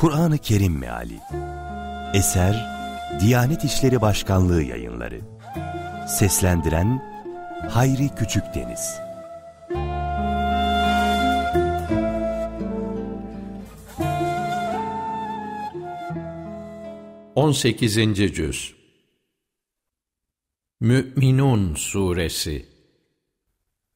[0.00, 1.20] Kur'an-ı Kerim Meali
[2.14, 2.66] Eser
[3.20, 5.20] Diyanet İşleri Başkanlığı Yayınları
[6.08, 7.02] Seslendiren
[7.70, 9.00] Hayri Küçükdeniz
[17.34, 17.94] 18.
[18.34, 18.74] Cüz
[20.80, 22.66] Mü'minun Suresi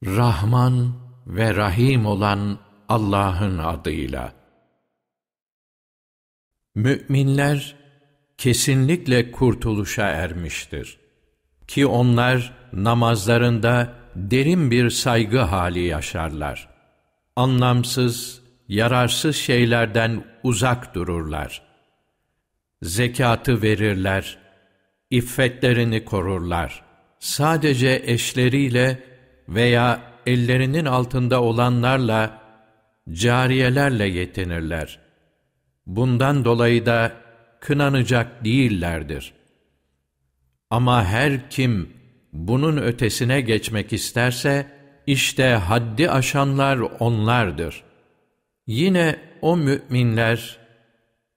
[0.04, 0.92] Rahman
[1.26, 4.43] ve Rahim olan Allah'ın adıyla.
[6.74, 7.74] Mü'minler
[8.38, 10.98] kesinlikle kurtuluşa ermiştir.
[11.68, 16.68] Ki onlar namazlarında derin bir saygı hali yaşarlar.
[17.36, 21.62] Anlamsız, yararsız şeylerden uzak dururlar.
[22.82, 24.38] Zekatı verirler,
[25.10, 26.84] iffetlerini korurlar.
[27.18, 29.02] Sadece eşleriyle
[29.48, 32.42] veya ellerinin altında olanlarla,
[33.12, 35.03] cariyelerle yetinirler.
[35.86, 37.12] Bundan dolayı da
[37.60, 39.34] kınanacak değillerdir.
[40.70, 41.92] Ama her kim
[42.32, 44.66] bunun ötesine geçmek isterse,
[45.06, 47.82] işte haddi aşanlar onlardır.
[48.66, 50.58] Yine o müminler,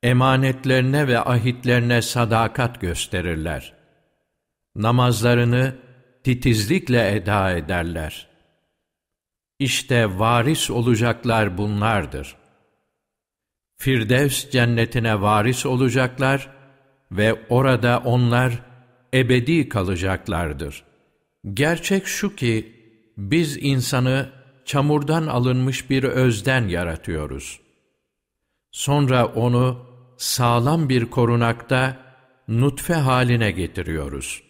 [0.04, 3.74] emanetlerine ve ahitlerine sadakat gösterirler.
[4.76, 5.76] Namazlarını
[6.24, 8.28] titizlikle eda ederler.
[9.60, 12.37] İşte varis olacaklar bunlardır.
[13.78, 16.50] Firdevs cennetine varis olacaklar
[17.12, 18.60] ve orada onlar
[19.14, 20.84] ebedi kalacaklardır.
[21.54, 22.74] Gerçek şu ki,
[23.18, 24.30] biz insanı
[24.66, 27.60] çamurdan alınmış bir özden yaratıyoruz.
[28.72, 29.86] Sonra onu
[30.18, 31.98] sağlam bir korunakta
[32.48, 34.44] nutfe haline getiriyoruz.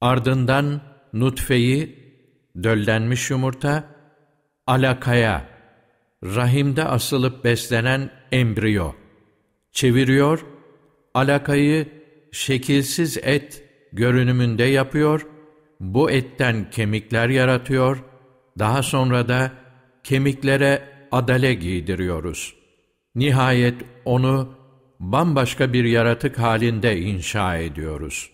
[0.00, 0.80] Ardından
[1.12, 1.98] nutfeyi,
[2.62, 3.84] döllenmiş yumurta,
[4.66, 5.49] alakaya,
[6.24, 8.92] rahimde asılıp beslenen embriyo,
[9.72, 10.46] çeviriyor,
[11.14, 11.88] alakayı
[12.32, 15.26] şekilsiz et görünümünde yapıyor,
[15.80, 18.04] bu etten kemikler yaratıyor,
[18.58, 19.52] daha sonra da
[20.04, 20.82] kemiklere
[21.12, 22.54] adale giydiriyoruz.
[23.14, 24.54] Nihayet onu
[25.00, 28.30] bambaşka bir yaratık halinde inşa ediyoruz.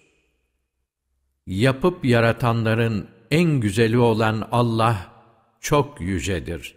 [1.47, 5.12] Yapıp yaratanların en güzeli olan Allah
[5.60, 6.75] çok yücedir.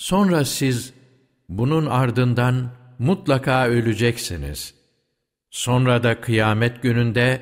[0.00, 0.94] Sonra siz
[1.48, 4.74] bunun ardından mutlaka öleceksiniz.
[5.50, 7.40] Sonra da kıyamet gününde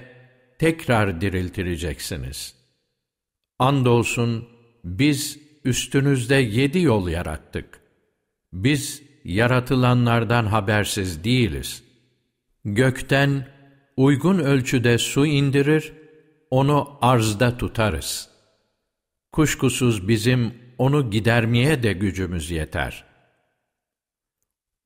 [0.58, 2.54] tekrar diriltileceksiniz.
[3.58, 4.48] Andolsun
[4.84, 7.80] biz üstünüzde yedi yol yarattık.
[8.52, 11.84] Biz yaratılanlardan habersiz değiliz.
[12.64, 13.48] Gökten
[13.96, 15.92] uygun ölçüde su indirir,
[16.50, 18.30] onu arzda tutarız.
[19.32, 23.04] Kuşkusuz bizim onu gidermeye de gücümüz yeter.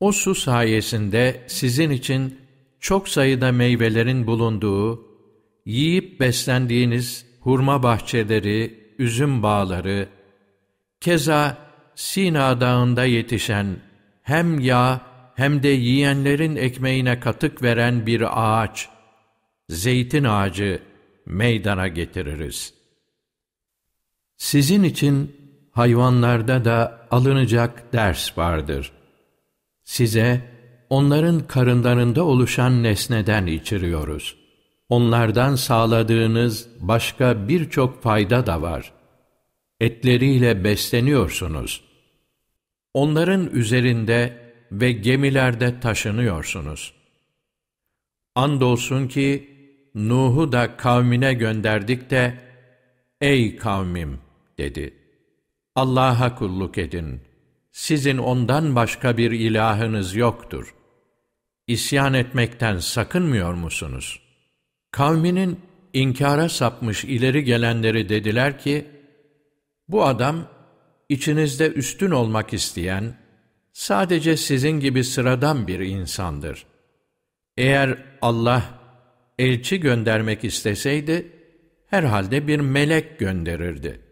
[0.01, 2.39] O su sayesinde sizin için
[2.81, 5.07] çok sayıda meyvelerin bulunduğu,
[5.67, 10.09] yiyip beslendiğiniz hurma bahçeleri, üzüm bağları,
[11.01, 11.59] keza
[11.95, 13.77] Sina Dağı'nda yetişen
[14.23, 15.01] hem yağ
[15.35, 18.89] hem de yiyenlerin ekmeğine katık veren bir ağaç,
[19.69, 20.83] zeytin ağacı
[21.27, 22.75] meydana getiririz.
[24.37, 25.42] Sizin için
[25.73, 28.93] hayvanlarda da alınacak ders vardır.
[29.85, 30.41] Size
[30.91, 34.37] onların karınlarında oluşan nesneden içiriyoruz.
[34.89, 38.93] Onlardan sağladığınız başka birçok fayda da var.
[39.81, 41.85] Etleriyle besleniyorsunuz.
[42.95, 44.39] Onların üzerinde
[44.73, 46.95] ve gemilerde taşınıyorsunuz.
[48.35, 49.49] Andolsun ki
[49.95, 52.39] Nuh'u da kavmine gönderdik de,
[53.21, 54.19] Ey kavmim!
[54.59, 55.02] dedi.
[55.77, 57.21] Allah'a kulluk edin.
[57.73, 60.75] Sizin ondan başka bir ilahınız yoktur.
[61.67, 64.23] İsyan etmekten sakınmıyor musunuz?
[64.91, 65.61] Kavminin
[65.93, 68.87] inkara sapmış ileri gelenleri dediler ki,
[69.89, 70.49] bu adam
[71.09, 73.17] içinizde üstün olmak isteyen,
[73.73, 76.67] sadece sizin gibi sıradan bir insandır.
[77.57, 78.65] Eğer Allah
[79.39, 81.33] elçi göndermek isteseydi,
[81.87, 84.12] herhalde bir melek gönderirdi.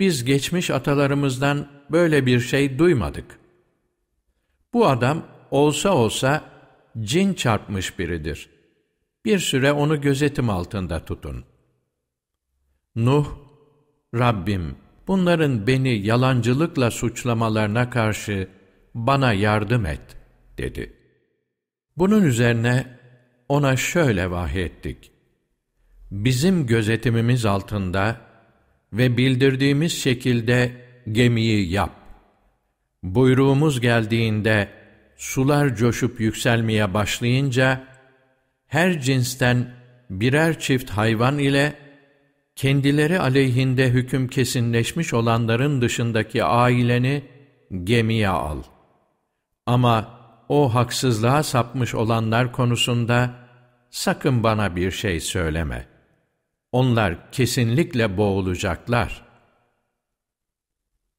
[0.00, 3.38] Biz geçmiş atalarımızdan böyle bir şey duymadık.
[4.72, 6.44] Bu adam olsa olsa
[7.00, 8.50] cin çarpmış biridir.
[9.24, 11.44] Bir süre onu gözetim altında tutun.
[12.96, 13.26] Nuh,
[14.14, 18.48] Rabbim, bunların beni yalancılıkla suçlamalarına karşı
[18.94, 20.16] bana yardım et,
[20.58, 20.92] dedi.
[21.96, 22.98] Bunun üzerine
[23.48, 25.12] ona şöyle vahyettik.
[26.10, 28.27] Bizim gözetimimiz altında
[28.92, 30.72] ve bildirdiğimiz şekilde
[31.12, 31.90] gemiyi yap.
[33.02, 34.68] Buyruğumuz geldiğinde
[35.16, 37.84] sular coşup yükselmeye başlayınca,
[38.66, 39.74] her cinsten
[40.10, 41.74] birer çift hayvan ile
[42.56, 47.24] kendileri aleyhinde hüküm kesinleşmiş olanların dışındaki aileni
[47.84, 48.62] gemiye al.
[49.66, 50.18] Ama
[50.48, 53.34] o haksızlığa sapmış olanlar konusunda
[53.90, 55.97] sakın bana bir şey söyleme.
[56.72, 59.24] Onlar kesinlikle boğulacaklar.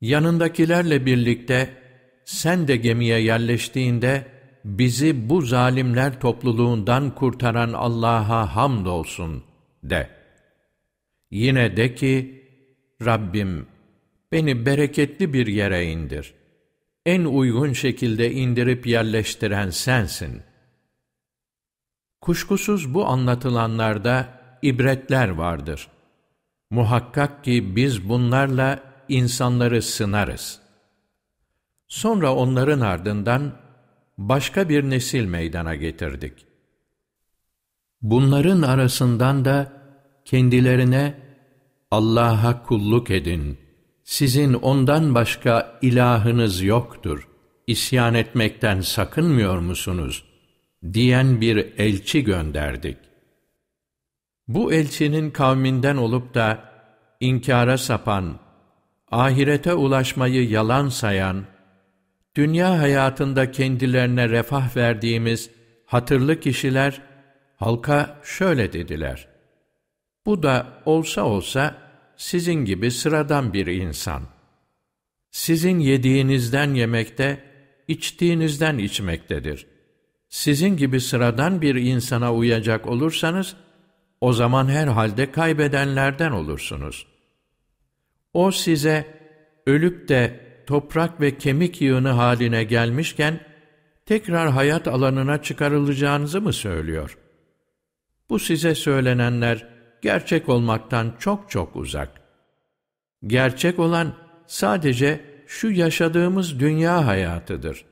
[0.02, 1.78] Yanındakilerle birlikte
[2.26, 4.26] sen de gemiye yerleştiğinde
[4.66, 9.44] bizi bu zalimler topluluğundan kurtaran Allah'a hamdolsun
[9.84, 10.10] de.
[11.32, 12.44] Yine de ki,
[13.06, 13.68] Rabbim
[14.32, 16.34] beni bereketli bir yere indir.
[17.06, 20.42] En uygun şekilde indirip yerleştiren sensin.
[22.22, 25.88] Kuşkusuz bu anlatılanlarda ibretler vardır.
[26.70, 28.80] Muhakkak ki biz bunlarla
[29.10, 30.60] insanları sınarız.
[31.88, 33.54] Sonra onların ardından
[34.18, 36.34] başka bir nesil meydana getirdik.
[38.02, 39.72] Bunların arasından da
[40.26, 41.20] kendilerine
[41.92, 43.58] Allah'a kulluk edin,
[44.04, 47.28] sizin ondan başka ilahınız yoktur,
[47.68, 50.30] isyan etmekten sakınmıyor musunuz?
[50.94, 52.98] diyen bir elçi gönderdik.
[54.50, 56.64] Bu elçinin kavminden olup da
[57.20, 58.40] inkara sapan,
[59.12, 61.46] ahirete ulaşmayı yalan sayan,
[62.36, 65.50] dünya hayatında kendilerine refah verdiğimiz
[65.86, 67.02] hatırlı kişiler
[67.58, 69.28] halka şöyle dediler.
[70.26, 71.78] Bu da olsa olsa
[72.18, 74.24] sizin gibi sıradan bir insan.
[75.32, 77.44] Sizin yediğinizden yemekte,
[77.88, 79.68] içtiğinizden içmektedir.
[80.30, 83.56] Sizin gibi sıradan bir insana uyacak olursanız,
[84.22, 87.08] o zaman herhalde kaybedenlerden olursunuz.
[88.34, 89.08] O size
[89.68, 93.40] ölüp de toprak ve kemik yığını haline gelmişken,
[94.06, 97.18] tekrar hayat alanına çıkarılacağınızı mı söylüyor?
[98.30, 99.68] Bu size söylenenler
[100.02, 102.22] gerçek olmaktan çok çok uzak.
[103.28, 104.14] Gerçek olan
[104.48, 107.86] sadece şu yaşadığımız dünya hayatıdır.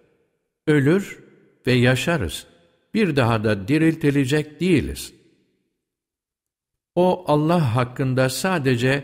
[0.67, 1.19] Ölür
[1.67, 2.47] ve yaşarız.
[2.93, 5.13] Bir daha da diriltilecek değiliz.
[6.97, 9.03] O Allah hakkında sadece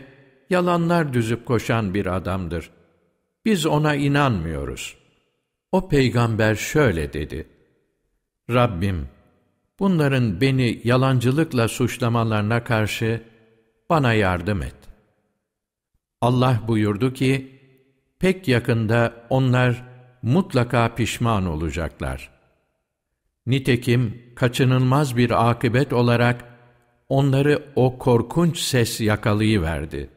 [0.50, 2.70] yalanlar düzüp koşan bir adamdır.
[3.44, 4.96] Biz ona inanmıyoruz.
[5.72, 7.48] O peygamber şöyle dedi.
[8.50, 9.08] Rabbim,
[9.78, 13.22] bunların beni yalancılıkla suçlamalarına karşı
[13.90, 14.76] bana yardım et.
[16.20, 17.60] Allah buyurdu ki,
[18.18, 19.84] pek yakında onlar
[20.22, 22.30] mutlaka pişman olacaklar.
[23.46, 26.53] Nitekim kaçınılmaz bir akıbet olarak
[27.14, 30.10] onları o korkunç ses yakalayıverdi.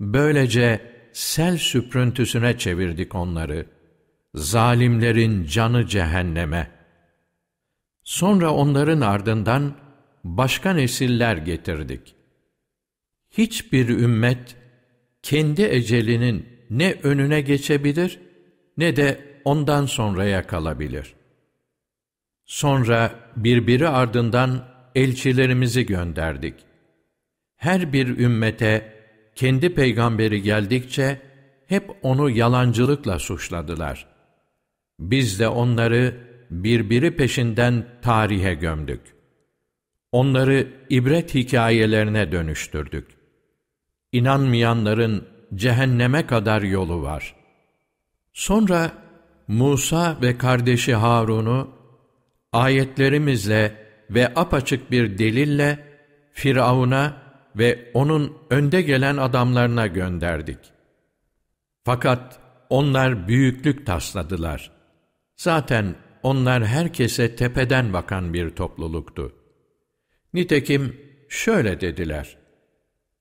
[0.00, 0.80] Böylece
[1.12, 3.66] sel süprüntüsüne çevirdik onları.
[4.34, 6.70] Zalimlerin canı cehenneme.
[8.02, 9.74] Sonra onların ardından
[10.24, 12.14] başka nesiller getirdik.
[13.30, 14.56] Hiçbir ümmet
[15.22, 18.20] kendi ecelinin ne önüne geçebilir
[18.76, 21.14] ne de ondan sonraya kalabilir.
[22.44, 26.54] Sonra birbiri ardından elçilerimizi gönderdik.
[27.56, 28.94] Her bir ümmete
[29.34, 31.20] kendi peygamberi geldikçe
[31.66, 34.06] hep onu yalancılıkla suçladılar.
[34.98, 36.16] Biz de onları
[36.50, 39.00] birbiri peşinden tarihe gömdük.
[40.12, 43.06] Onları ibret hikayelerine dönüştürdük.
[44.12, 47.34] İnanmayanların cehenneme kadar yolu var.
[48.32, 48.92] Sonra
[49.48, 51.68] Musa ve kardeşi Harun'u
[52.52, 53.83] ayetlerimizle
[54.14, 55.78] ve apaçık bir delille
[56.32, 57.16] Firavun'a
[57.56, 60.58] ve onun önde gelen adamlarına gönderdik.
[61.84, 62.40] Fakat
[62.70, 64.70] onlar büyüklük tasladılar.
[65.36, 69.32] Zaten onlar herkese tepeden bakan bir topluluktu.
[70.34, 70.96] Nitekim
[71.28, 72.36] şöyle dediler.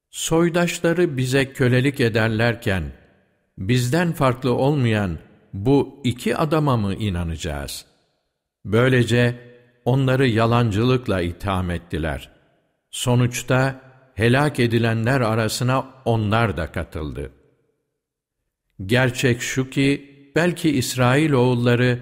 [0.09, 2.83] Soydaşları bize kölelik ederlerken,
[3.57, 5.17] bizden farklı olmayan
[5.53, 7.85] bu iki adama mı inanacağız?
[8.65, 9.52] Böylece
[9.85, 12.29] onları yalancılıkla itham ettiler.
[12.91, 13.81] Sonuçta
[14.15, 17.31] helak edilenler arasına onlar da katıldı.
[18.85, 21.99] Gerçek şu ki, belki İsrail oğulları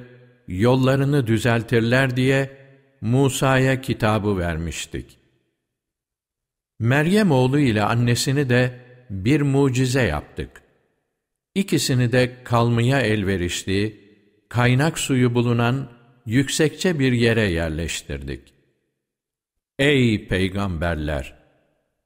[0.47, 2.57] yollarını düzeltirler diye
[3.01, 5.17] Musa'ya kitabı vermiştik.
[6.79, 10.61] Meryem oğlu ile annesini de bir mucize yaptık.
[11.55, 14.01] İkisini de kalmaya elverişli,
[14.49, 15.89] kaynak suyu bulunan
[16.25, 18.53] yüksekçe bir yere yerleştirdik.
[19.79, 21.41] Ey peygamberler!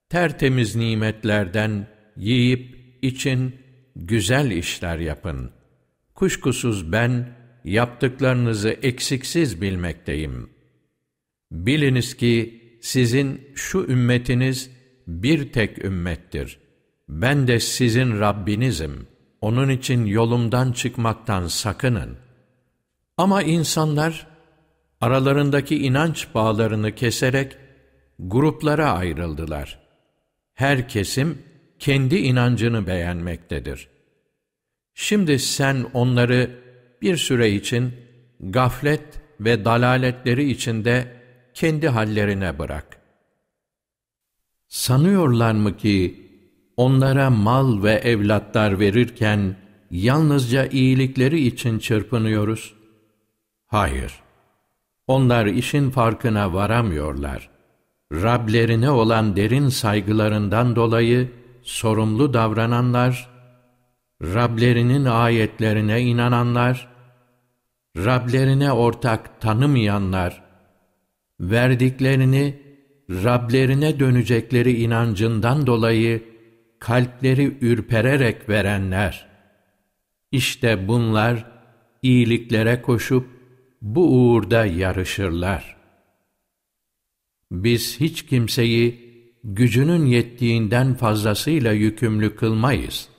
[0.10, 3.55] tertemiz nimetlerden yiyip için
[3.95, 5.51] güzel işler yapın.
[6.15, 7.27] Kuşkusuz ben
[7.63, 10.50] yaptıklarınızı eksiksiz bilmekteyim.
[11.51, 14.72] Biliniz ki sizin şu ümmetiniz
[15.07, 16.60] bir tek ümmettir.
[17.10, 19.07] Ben de sizin Rabbinizim.
[19.41, 22.17] Onun için yolumdan çıkmaktan sakının.
[23.17, 24.27] Ama insanlar
[25.01, 27.57] aralarındaki inanç bağlarını keserek
[28.19, 29.79] gruplara ayrıldılar.
[30.53, 31.41] Her kesim
[31.79, 33.88] kendi inancını beğenmektedir.
[34.93, 36.60] Şimdi sen onları
[37.01, 37.93] bir süre için
[38.39, 39.03] gaflet
[39.39, 41.22] ve dalaletleri içinde
[41.53, 42.98] kendi hallerine bırak.
[44.67, 46.29] Sanıyorlar mı ki
[46.77, 49.55] onlara mal ve evlatlar verirken
[49.91, 52.84] yalnızca iyilikleri için çırpınıyoruz?
[53.67, 54.13] Hayır.
[55.07, 57.50] Onlar işin farkına varamıyorlar.
[58.12, 61.31] Rablerine olan derin saygılarından dolayı
[61.63, 63.29] sorumlu davrananlar,
[64.22, 66.88] Rablerinin ayetlerine inananlar,
[67.98, 70.43] Rablerine ortak tanımayanlar,
[71.39, 72.65] verdiklerini
[73.10, 76.24] Rablerine dönecekleri inancından dolayı
[76.79, 79.27] kalpleri ürpererek verenler.
[80.31, 81.45] İşte bunlar
[82.01, 83.34] iyiliklere koşup
[83.85, 85.75] bu uğurda yarışırlar.
[87.51, 89.05] Biz hiç kimseyi
[89.43, 93.09] gücünün yettiğinden fazlasıyla yükümlü kılmayız.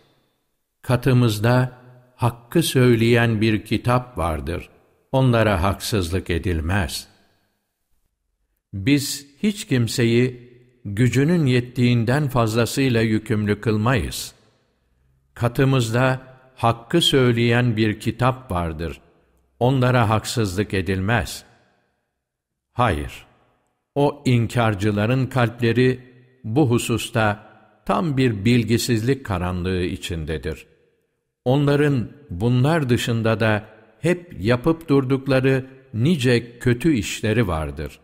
[0.82, 1.72] Katımızda
[2.16, 4.68] hakkı söyleyen bir kitap vardır.
[5.12, 7.08] Onlara haksızlık edilmez.
[8.74, 10.50] Biz hiç kimseyi
[10.84, 14.34] gücünün yettiğinden fazlasıyla yükümlü kılmayız.
[15.34, 16.22] Katımızda
[16.54, 19.00] hakkı söyleyen bir kitap vardır.
[19.60, 21.44] Onlara haksızlık edilmez.
[22.72, 23.26] Hayır,
[23.94, 26.00] o inkarcıların kalpleri
[26.44, 27.46] bu hususta
[27.86, 30.66] tam bir bilgisizlik karanlığı içindedir.
[31.44, 33.64] Onların bunlar dışında da
[34.00, 38.00] hep yapıp durdukları nice kötü işleri vardır.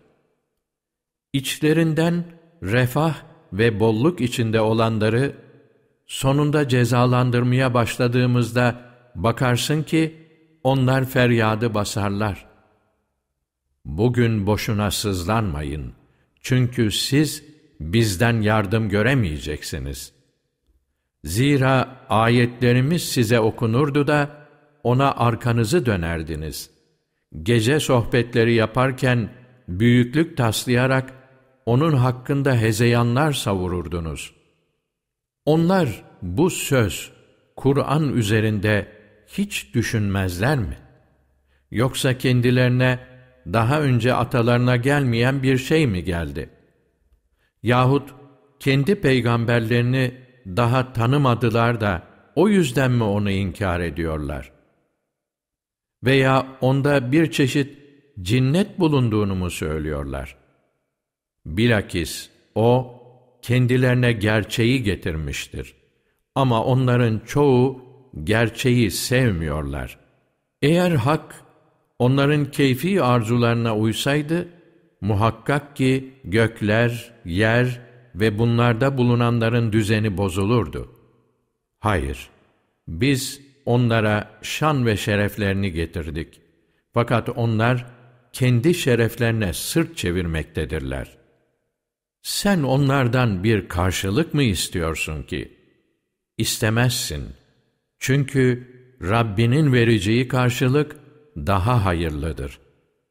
[1.33, 2.25] İçlerinden
[2.63, 3.15] refah
[3.53, 5.33] ve bolluk içinde olanları
[6.07, 8.81] sonunda cezalandırmaya başladığımızda
[9.15, 10.22] bakarsın ki
[10.65, 12.47] onlar feryadı basarlar.
[13.85, 15.93] Bugün boşuna sızlanmayın.
[16.41, 17.45] Çünkü siz
[17.81, 20.13] bizden yardım göremeyeceksiniz.
[21.25, 24.31] Zira ayetlerimiz size okunurdu da
[24.83, 26.71] ona arkanızı dönerdiniz.
[27.43, 29.29] Gece sohbetleri yaparken
[29.69, 31.13] büyüklük taslayarak
[31.67, 34.35] onun hakkında hezeyanlar savururdunuz.
[35.45, 37.13] Onlar bu söz,
[37.57, 39.02] Kur'an üzerinde
[39.39, 40.79] hiç düşünmezler mi?
[41.71, 42.99] Yoksa kendilerine
[43.47, 46.51] daha önce atalarına gelmeyen bir şey mi geldi?
[47.63, 48.15] Yahut
[48.61, 50.15] kendi peygamberlerini
[50.47, 52.03] daha tanımadılar da
[52.35, 54.53] o yüzden mi onu inkar ediyorlar?
[56.05, 57.79] Veya onda bir çeşit
[58.23, 60.37] cinnet bulunduğunu mu söylüyorlar?
[61.47, 62.99] Bilakis o,
[63.43, 65.75] kendilerine gerçeği getirmiştir.
[66.35, 67.92] Ama onların çoğu
[68.25, 69.99] gerçeği sevmiyorlar.
[70.63, 71.45] Eğer hak
[71.99, 74.49] onların keyfi arzularına uysaydı,
[75.01, 77.81] muhakkak ki gökler, yer
[78.15, 80.93] ve bunlarda bulunanların düzeni bozulurdu.
[81.81, 82.29] Hayır,
[82.89, 86.41] biz onlara şan ve şereflerini getirdik.
[86.95, 87.87] Fakat onlar
[88.33, 91.17] kendi şereflerine sırt çevirmektedirler.
[92.23, 95.59] Sen onlardan bir karşılık mı istiyorsun ki?
[96.39, 97.42] İstemezsin.
[98.03, 98.69] Çünkü
[99.03, 100.97] Rabbinin vereceği karşılık
[101.37, 102.59] daha hayırlıdır.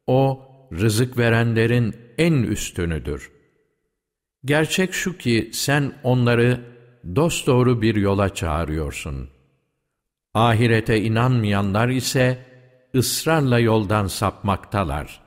[0.08, 0.42] O,
[0.74, 3.32] rızık verenlerin en üstünüdür.
[4.46, 6.62] Gerçek şu ki sen onları
[7.16, 9.30] dosdoğru bir yola çağırıyorsun.
[10.34, 12.46] Ahirete inanmayanlar ise
[12.96, 15.22] ısrarla yoldan sapmaktalar.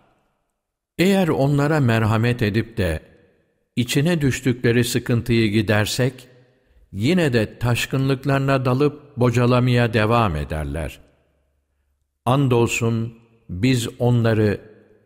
[0.98, 3.00] Eğer onlara merhamet edip de
[3.76, 6.28] içine düştükleri sıkıntıyı gidersek,
[6.94, 11.00] yine de taşkınlıklarına dalıp bocalamaya devam ederler.
[12.24, 13.14] Andolsun
[13.48, 14.60] biz onları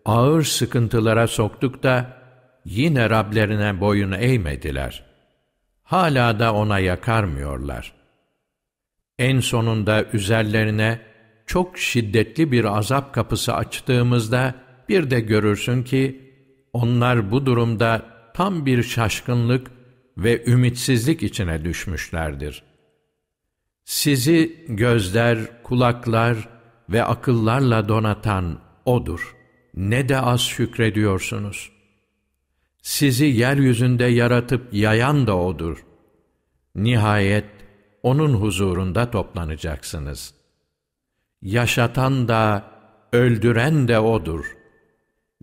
[0.04, 2.16] ağır sıkıntılara soktuk da
[2.64, 5.04] yine Rablerine boyun eğmediler.
[5.82, 7.92] Hala da ona yakarmıyorlar.
[9.18, 11.00] En sonunda üzerlerine
[11.46, 14.54] çok şiddetli bir azap kapısı açtığımızda
[14.88, 16.32] bir de görürsün ki
[16.72, 18.02] onlar bu durumda
[18.34, 19.77] tam bir şaşkınlık
[20.18, 22.62] ve ümitsizlik içine düşmüşlerdir.
[23.84, 26.48] Sizi gözler, kulaklar
[26.90, 29.36] ve akıllarla donatan O'dur.
[29.74, 31.70] Ne de az şükrediyorsunuz.
[32.82, 35.84] Sizi yeryüzünde yaratıp yayan da O'dur.
[36.74, 37.44] Nihayet
[38.02, 40.34] O'nun huzurunda toplanacaksınız.
[41.42, 42.70] Yaşatan da,
[43.12, 44.56] öldüren de O'dur.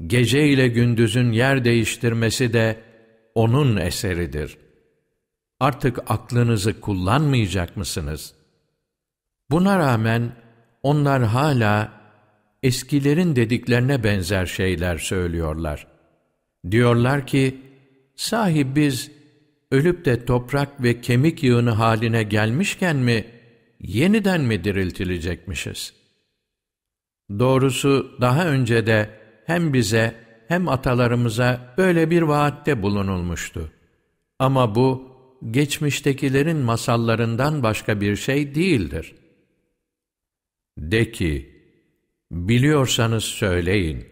[0.06, 2.84] Gece ile gündüzün yer değiştirmesi de
[3.36, 4.58] O'nun eseridir.
[5.60, 8.34] Artık aklınızı kullanmayacak mısınız?
[9.52, 10.32] Buna rağmen
[10.84, 11.92] onlar hala
[12.64, 15.88] eskilerin dediklerine benzer şeyler söylüyorlar.
[16.72, 17.62] Diyorlar ki,
[18.16, 19.12] sahi biz
[19.72, 23.26] ölüp de toprak ve kemik yığını haline gelmişken mi,
[23.80, 25.94] yeniden mi diriltilecekmişiz?
[27.40, 29.10] Doğrusu daha önce de
[29.46, 30.16] hem bize
[30.48, 33.72] hem atalarımıza böyle bir vaatte bulunulmuştu.
[34.40, 35.15] Ama bu,
[35.52, 39.16] geçmiştekilerin masallarından başka bir şey değildir.
[40.78, 41.56] De ki,
[42.32, 44.08] biliyorsanız söyleyin,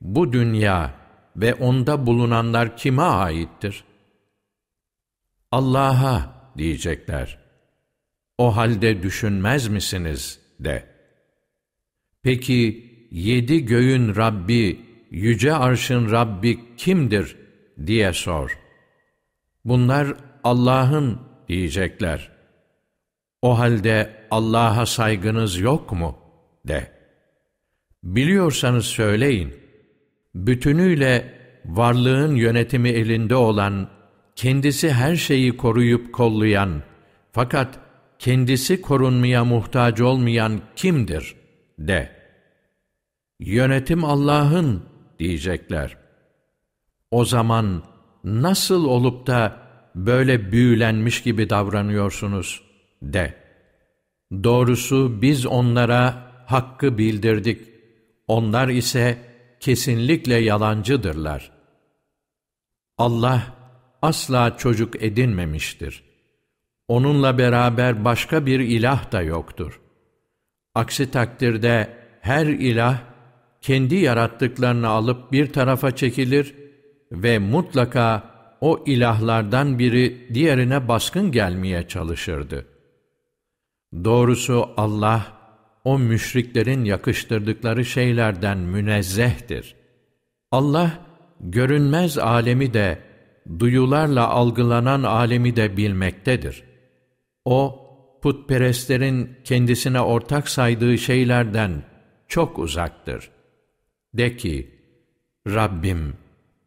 [0.00, 0.94] bu dünya
[1.36, 3.84] ve onda bulunanlar kime aittir?
[5.52, 7.38] Allah'a diyecekler.
[8.38, 10.86] O halde düşünmez misiniz de.
[12.22, 14.80] Peki yedi göğün Rabbi,
[15.10, 17.36] yüce arşın Rabbi kimdir
[17.86, 18.58] diye sor.
[19.64, 22.30] Bunlar Allah'ın diyecekler.
[23.42, 26.18] O halde Allah'a saygınız yok mu?
[26.68, 26.92] de.
[28.02, 29.54] Biliyorsanız söyleyin.
[30.34, 33.88] Bütünüyle varlığın yönetimi elinde olan,
[34.36, 36.82] kendisi her şeyi koruyup kollayan,
[37.32, 37.78] fakat
[38.18, 41.34] kendisi korunmaya muhtaç olmayan kimdir?
[41.78, 42.12] de.
[43.40, 44.82] Yönetim Allah'ın
[45.18, 45.96] diyecekler.
[47.10, 47.82] O zaman
[48.24, 49.67] nasıl olup da
[50.06, 52.68] böyle büyülenmiş gibi davranıyorsunuz?
[53.02, 53.34] de.
[54.44, 57.68] Doğrusu biz onlara hakkı bildirdik.
[58.26, 59.18] Onlar ise
[59.60, 61.50] kesinlikle yalancıdırlar.
[62.98, 63.42] Allah
[64.02, 66.02] asla çocuk edinmemiştir.
[66.88, 69.80] Onunla beraber başka bir ilah da yoktur.
[70.74, 73.00] Aksi takdirde her ilah
[73.60, 76.54] kendi yarattıklarını alıp bir tarafa çekilir
[77.12, 82.66] ve mutlaka o ilahlardan biri diğerine baskın gelmeye çalışırdı.
[84.04, 85.26] Doğrusu Allah,
[85.84, 89.74] o müşriklerin yakıştırdıkları şeylerden münezzehtir.
[90.50, 91.06] Allah,
[91.40, 92.98] görünmez alemi de,
[93.58, 96.64] duyularla algılanan alemi de bilmektedir.
[97.44, 97.84] O,
[98.22, 101.82] putperestlerin kendisine ortak saydığı şeylerden
[102.28, 103.30] çok uzaktır.
[104.14, 104.80] De ki,
[105.46, 106.14] Rabbim,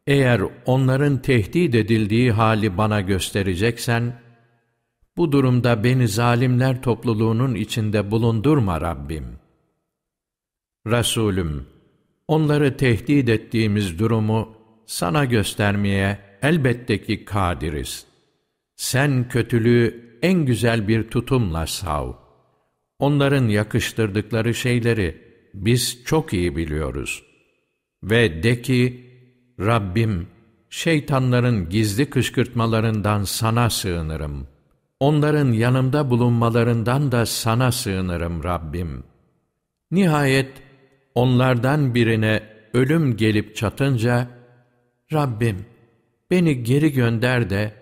[0.06, 4.22] eğer onların tehdit edildiği hali bana göstereceksen,
[5.16, 9.24] bu durumda beni zalimler topluluğunun içinde bulundurma Rabbim.
[10.86, 11.66] Resulüm,
[12.28, 18.06] onları tehdit ettiğimiz durumu sana göstermeye elbette ki kadiriz.
[18.76, 22.12] Sen kötülüğü en güzel bir tutumla sav.
[22.98, 25.16] Onların yakıştırdıkları şeyleri
[25.54, 27.22] biz çok iyi biliyoruz.
[28.02, 29.11] Ve de ki,
[29.60, 30.26] Rabbim,
[30.70, 34.46] şeytanların gizli kışkırtmalarından sana sığınırım.
[35.00, 39.04] Onların yanımda bulunmalarından da sana sığınırım Rabbim.
[39.90, 40.52] Nihayet
[41.14, 42.42] onlardan birine
[42.74, 44.28] ölüm gelip çatınca,
[45.12, 45.66] Rabbim
[46.30, 47.72] beni geri gönder de,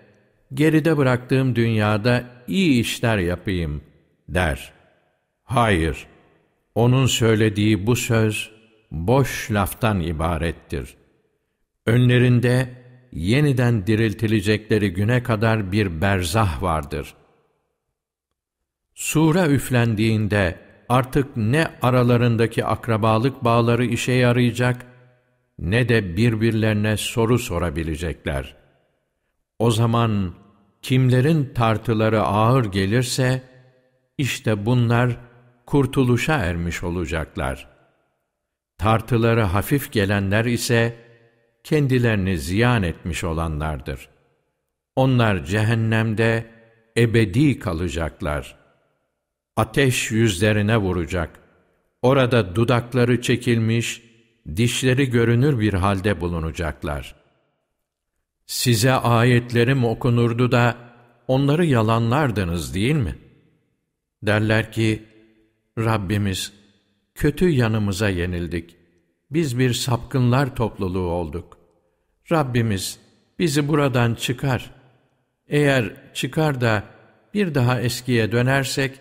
[0.53, 3.81] geride bıraktığım dünyada iyi işler yapayım,
[4.29, 4.73] der.
[5.43, 6.07] Hayır,
[6.75, 8.51] onun söylediği bu söz,
[8.91, 11.00] boş laftan ibarettir.
[11.85, 12.69] Önlerinde
[13.11, 17.13] yeniden diriltilecekleri güne kadar bir berzah vardır.
[18.95, 24.85] Sura üflendiğinde artık ne aralarındaki akrabalık bağları işe yarayacak,
[25.59, 28.55] ne de birbirlerine soru sorabilecekler.
[29.59, 30.33] O zaman
[30.81, 33.41] kimlerin tartıları ağır gelirse,
[34.17, 35.17] işte bunlar
[35.65, 37.67] kurtuluşa ermiş olacaklar.
[38.77, 40.95] Tartıları hafif gelenler ise,
[41.63, 44.09] kendilerini ziyan etmiş olanlardır.
[44.95, 46.45] Onlar cehennemde
[46.97, 48.57] ebedi kalacaklar.
[49.55, 51.39] Ateş yüzlerine vuracak.
[52.01, 54.01] Orada dudakları çekilmiş,
[54.55, 57.15] dişleri görünür bir halde bulunacaklar.
[58.45, 60.77] Size ayetlerim okunurdu da
[61.27, 63.17] onları yalanlardınız değil mi?
[64.23, 65.03] Derler ki,
[65.77, 66.53] Rabbimiz,
[67.15, 68.75] kötü yanımıza yenildik.
[69.31, 71.57] Biz bir sapkınlar topluluğu olduk.
[72.31, 72.99] Rabbimiz
[73.39, 74.71] bizi buradan çıkar.
[75.47, 76.83] Eğer çıkar da
[77.33, 78.99] bir daha eskiye dönersek,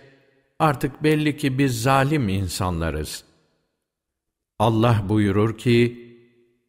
[0.58, 3.24] artık belli ki biz zalim insanlarız.
[4.58, 6.06] Allah buyurur ki,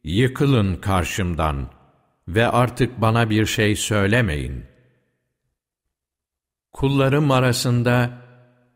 [0.04, 1.70] yıkılın karşımdan
[2.28, 4.64] ve artık bana bir şey söylemeyin.
[6.72, 8.10] Kullarım arasında,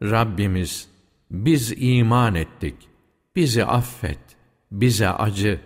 [0.03, 0.89] Rabbimiz,
[1.31, 2.75] biz iman ettik
[3.37, 4.19] bizi affet,
[4.71, 5.61] bize acı,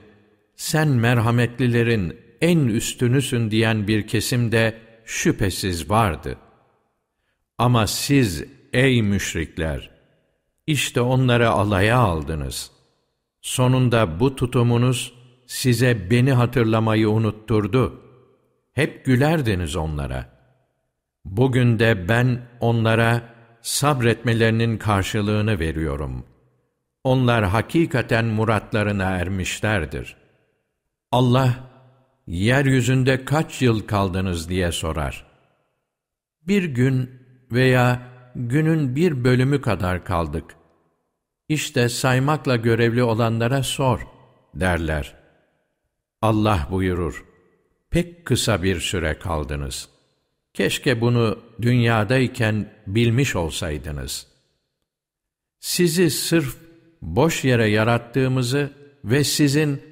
[0.57, 6.37] sen merhametlilerin en üstünüsün diyen bir kesim de şüphesiz vardı.
[7.59, 9.91] Ama siz ey müşrikler,
[10.67, 12.71] işte onları alaya aldınız.
[13.41, 15.15] Sonunda bu tutumunuz
[15.47, 18.01] size beni hatırlamayı unutturdu.
[18.73, 20.41] Hep gülerdiniz onlara.
[21.25, 23.23] Bugün de ben onlara
[23.63, 26.25] sabretmelerinin karşılığını veriyorum.
[27.05, 30.17] Onlar hakikaten muratlarına ermişlerdir.
[31.13, 31.71] Allah,
[32.27, 35.27] yeryüzünde kaç yıl kaldınız diye sorar.
[36.43, 37.11] Bir gün
[37.53, 38.03] veya
[38.35, 40.57] günün bir bölümü kadar kaldık.
[41.49, 44.07] İşte saymakla görevli olanlara sor,
[44.55, 45.15] derler.
[46.23, 47.25] Allah buyurur,
[47.91, 49.89] pek kısa bir süre kaldınız.
[50.55, 54.27] Keşke bunu dünyadayken bilmiş olsaydınız.
[55.61, 56.70] Sizi sırf
[57.03, 58.71] boş yere yarattığımızı
[59.05, 59.83] ve sizin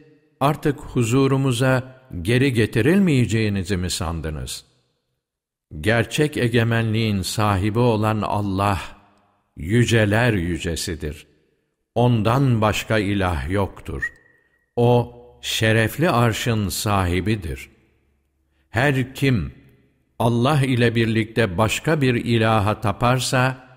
[0.41, 4.65] artık huzurumuza geri getirilmeyeceğinizi mi sandınız?
[5.81, 8.81] Gerçek egemenliğin sahibi olan Allah,
[9.57, 11.27] yüceler yücesidir.
[11.95, 14.13] Ondan başka ilah yoktur.
[14.77, 17.71] O, şerefli arşın sahibidir.
[18.71, 19.53] Her kim
[20.19, 23.69] Allah ile birlikte başka bir ilaha taparsa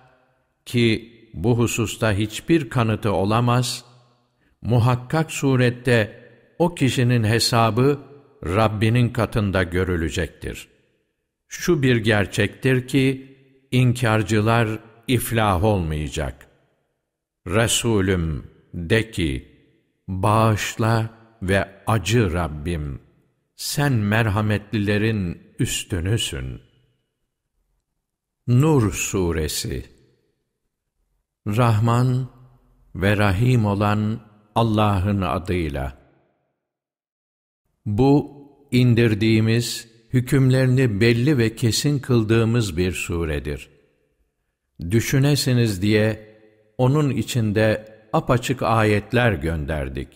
[0.66, 3.86] ki bu hususta hiçbir kanıtı olamaz,
[4.62, 6.22] muhakkak surette
[6.60, 8.00] o kişinin hesabı
[8.46, 10.68] Rabbinin katında görülecektir.
[11.48, 13.38] Şu bir gerçektir ki
[13.72, 16.48] inkarcılar iflah olmayacak.
[17.48, 19.48] Resulüm de ki,
[20.08, 21.10] bağışla
[21.42, 23.02] ve acı Rabbim,
[23.56, 26.62] sen merhametlilerin üstünüsün.
[28.48, 30.01] Nur Suresi
[31.48, 32.28] Rahman
[32.96, 34.20] ve Rahim olan
[34.56, 35.98] Allah'ın adıyla.
[37.86, 38.32] Bu,
[38.72, 43.70] indirdiğimiz, hükümlerini belli ve kesin kıldığımız bir suredir.
[44.92, 46.32] Düşünesiniz diye,
[46.78, 50.08] onun içinde apaçık ayetler gönderdik.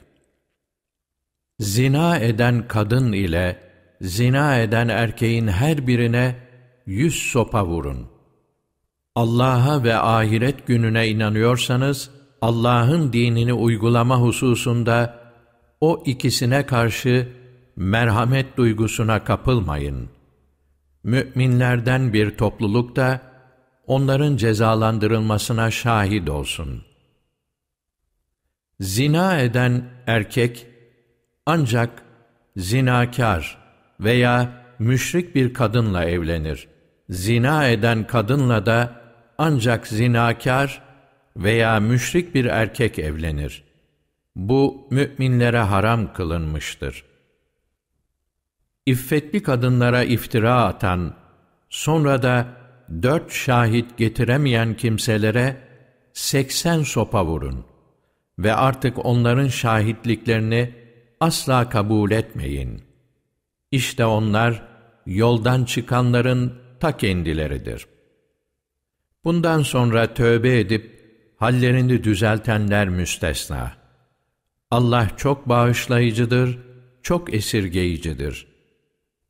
[1.60, 3.60] Zina eden kadın ile,
[4.02, 6.36] zina eden erkeğin her birine
[6.86, 8.15] yüz sopa vurun.
[9.16, 12.10] Allah'a ve ahiret gününe inanıyorsanız,
[12.42, 15.20] Allah'ın dinini uygulama hususunda
[15.82, 17.30] o ikisine karşı
[17.76, 20.10] merhamet duygusuna kapılmayın.
[21.04, 23.22] Müminlerden bir topluluk da
[23.88, 26.84] onların cezalandırılmasına şahit olsun.
[28.80, 30.68] Zina eden erkek
[31.46, 32.04] ancak
[32.58, 33.58] zinakar
[34.00, 36.68] veya müşrik bir kadınla evlenir.
[37.10, 39.05] Zina eden kadınla da
[39.38, 40.82] ancak zinakar
[41.38, 43.64] veya müşrik bir erkek evlenir.
[44.36, 47.06] Bu müminlere haram kılınmıştır.
[48.86, 51.16] İffetli kadınlara iftira atan,
[51.70, 52.48] sonra da
[53.04, 55.58] dört şahit getiremeyen kimselere
[56.14, 57.66] seksen sopa vurun
[58.40, 60.74] ve artık onların şahitliklerini
[61.20, 62.84] asla kabul etmeyin.
[63.72, 64.64] İşte onlar
[65.06, 67.95] yoldan çıkanların ta kendileridir.
[69.26, 70.96] Bundan sonra tövbe edip
[71.38, 73.72] hallerini düzeltenler müstesna.
[74.72, 76.60] Allah çok bağışlayıcıdır,
[77.04, 78.48] çok esirgeyicidir.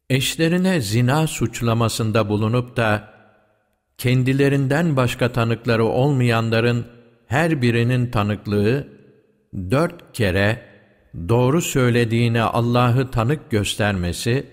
[0.10, 3.14] Eşlerine zina suçlamasında bulunup da
[3.98, 6.86] kendilerinden başka tanıkları olmayanların
[7.28, 8.88] her birinin tanıklığı
[9.54, 10.62] dört kere
[11.30, 14.46] doğru söylediğine Allah'ı tanık göstermesi,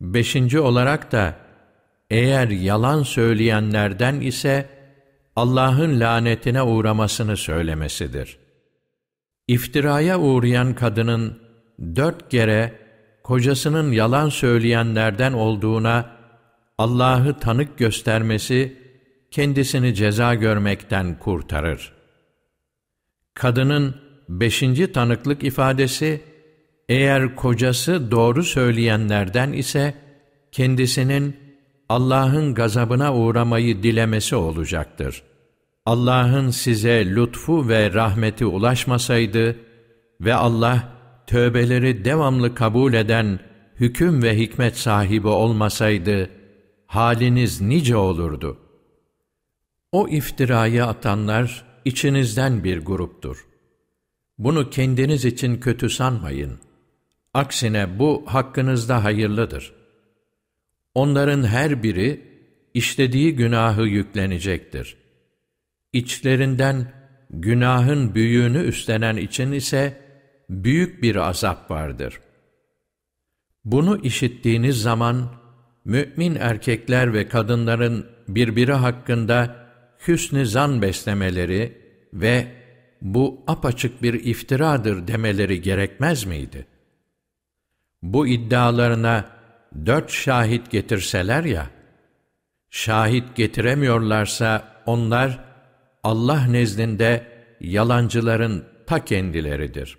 [0.00, 1.47] beşinci olarak da
[2.10, 4.68] eğer yalan söyleyenlerden ise
[5.36, 8.38] Allah'ın lanetine uğramasını söylemesidir.
[9.48, 11.38] İftiraya uğrayan kadının
[11.96, 12.74] dört kere
[13.24, 16.10] kocasının yalan söyleyenlerden olduğuna
[16.78, 18.76] Allah'ı tanık göstermesi
[19.30, 21.92] kendisini ceza görmekten kurtarır.
[23.34, 23.94] Kadının
[24.28, 26.20] beşinci tanıklık ifadesi,
[26.88, 29.94] eğer kocası doğru söyleyenlerden ise
[30.52, 31.47] kendisinin
[31.88, 35.22] Allah'ın gazabına uğramayı dilemesi olacaktır.
[35.86, 39.56] Allah'ın size lütfu ve rahmeti ulaşmasaydı
[40.20, 40.88] ve Allah
[41.26, 43.40] tövbeleri devamlı kabul eden
[43.80, 46.30] hüküm ve hikmet sahibi olmasaydı,
[46.86, 48.58] haliniz nice olurdu.
[49.92, 53.46] O iftirayı atanlar içinizden bir gruptur.
[54.38, 56.58] Bunu kendiniz için kötü sanmayın.
[57.34, 59.77] Aksine bu hakkınızda hayırlıdır.
[60.98, 62.20] Onların her biri
[62.74, 64.96] işlediği günahı yüklenecektir.
[65.92, 66.92] İçlerinden
[67.30, 70.02] günahın büyüğünü üstlenen için ise
[70.50, 72.20] büyük bir azap vardır.
[73.64, 75.32] Bunu işittiğiniz zaman,
[75.84, 79.56] mümin erkekler ve kadınların birbiri hakkında
[80.08, 81.78] hüsnü zan beslemeleri
[82.12, 82.46] ve
[83.02, 86.66] bu apaçık bir iftiradır demeleri gerekmez miydi?
[88.02, 89.37] Bu iddialarına
[89.86, 91.70] dört şahit getirseler ya,
[92.70, 95.44] şahit getiremiyorlarsa onlar
[96.02, 97.26] Allah nezdinde
[97.60, 99.98] yalancıların ta kendileridir.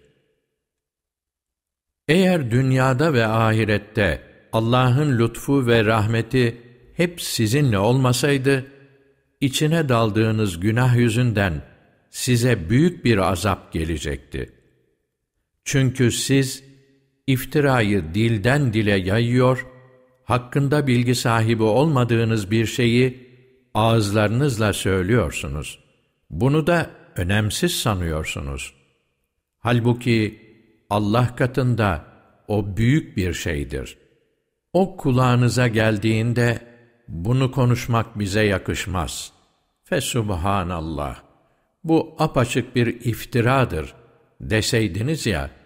[2.07, 4.21] Eğer dünyada ve ahirette
[4.53, 6.61] Allah'ın lütfu ve rahmeti
[6.95, 8.65] hep sizinle olmasaydı,
[9.41, 11.61] içine daldığınız günah yüzünden
[12.09, 14.51] size büyük bir azap gelecekti.
[15.63, 16.63] Çünkü siz
[17.29, 19.65] iftirayı dilden dile yayıyor,
[20.23, 23.29] hakkında bilgi sahibi olmadığınız bir şeyi
[23.73, 25.79] ağızlarınızla söylüyorsunuz.
[26.29, 28.73] Bunu da önemsiz sanıyorsunuz.
[29.59, 30.41] Halbuki
[30.89, 32.05] Allah katında
[32.47, 33.97] o büyük bir şeydir.
[34.73, 36.59] O kulağınıza geldiğinde
[37.07, 39.31] bunu konuşmak bize yakışmaz.
[39.83, 41.21] Fesubhanallah.
[41.83, 43.95] Bu apaçık bir iftiradır
[44.41, 45.58] deseydiniz ya,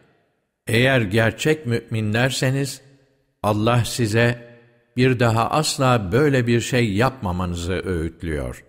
[0.67, 2.81] eğer gerçek müminlerseniz,
[3.43, 4.53] Allah size
[4.97, 8.63] bir daha asla böyle bir şey yapmamanızı öğütlüyor.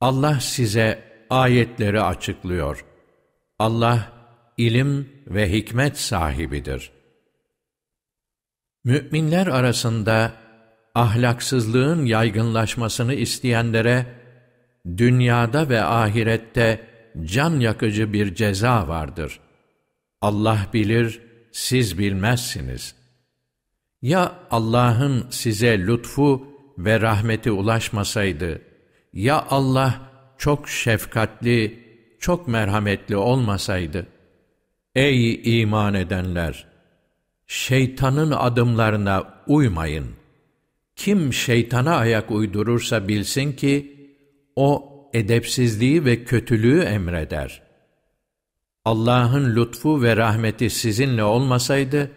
[0.00, 2.84] Allah size ayetleri açıklıyor.
[3.58, 4.12] Allah
[4.56, 6.92] ilim ve hikmet sahibidir.
[8.84, 10.32] Müminler arasında
[10.94, 14.06] ahlaksızlığın yaygınlaşmasını isteyenlere
[14.96, 16.80] dünyada ve ahirette
[17.24, 19.40] can yakıcı bir ceza vardır.
[20.22, 21.20] Allah bilir,
[21.52, 22.94] siz bilmezsiniz.
[24.02, 26.46] Ya Allah'ın size lütfu
[26.78, 28.62] ve rahmeti ulaşmasaydı,
[29.12, 30.00] ya Allah
[30.38, 31.82] çok şefkatli,
[32.18, 34.06] çok merhametli olmasaydı,
[34.94, 36.66] Ey iman edenler!
[37.46, 40.06] Şeytanın adımlarına uymayın.
[40.96, 43.96] Kim şeytana ayak uydurursa bilsin ki,
[44.56, 47.62] o edepsizliği ve kötülüğü emreder.
[48.84, 52.10] Allah'ın lütfu ve rahmeti sizinle olmasaydı,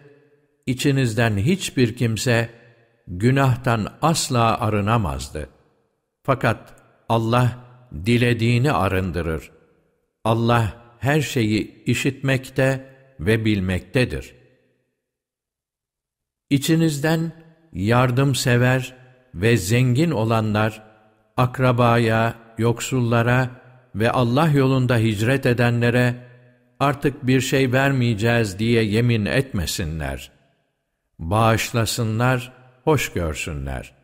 [0.66, 2.50] içinizden hiçbir kimse
[3.08, 5.48] günahtan asla arınamazdı.
[6.22, 6.74] Fakat
[7.08, 7.58] Allah
[8.06, 9.50] dilediğini arındırır.
[10.24, 14.34] Allah her şeyi işitmekte ve bilmektedir.
[16.50, 17.32] İçinizden
[17.72, 18.94] yardımsever
[19.34, 20.82] ve zengin olanlar,
[21.36, 23.50] akrabaya, yoksullara
[23.94, 26.25] ve Allah yolunda hicret edenlere
[26.80, 30.30] artık bir şey vermeyeceğiz diye yemin etmesinler.
[31.18, 32.52] Bağışlasınlar,
[32.84, 33.94] hoş görsünler.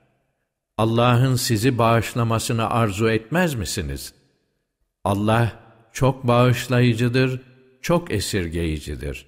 [0.79, 4.15] Allah'ın sizi bağışlamasını arzu etmez misiniz?
[5.05, 5.53] Allah,
[5.93, 7.41] çok bağışlayıcıdır,
[7.83, 9.27] çok esirgeyicidir.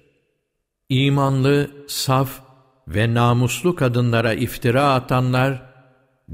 [0.89, 2.41] İmanlı, saf
[2.87, 5.61] ve namuslu kadınlara iftira atanlar,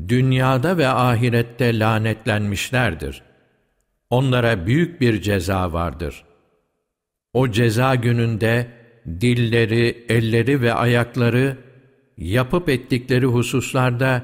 [0.08, 3.22] dünyada ve ahirette lanetlenmişlerdir.
[4.10, 6.24] Onlara büyük bir ceza vardır.
[7.34, 8.68] O ceza gününde
[9.22, 11.58] dilleri, elleri ve ayakları
[12.18, 14.24] yapıp ettikleri hususlarda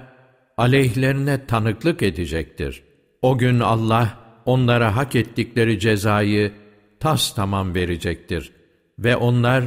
[0.57, 2.83] aleyhlerine tanıklık edecektir.
[3.21, 6.53] O gün Allah, onlara hak ettikleri cezayı
[6.99, 8.51] tas tamam verecektir
[8.99, 9.63] ve onlar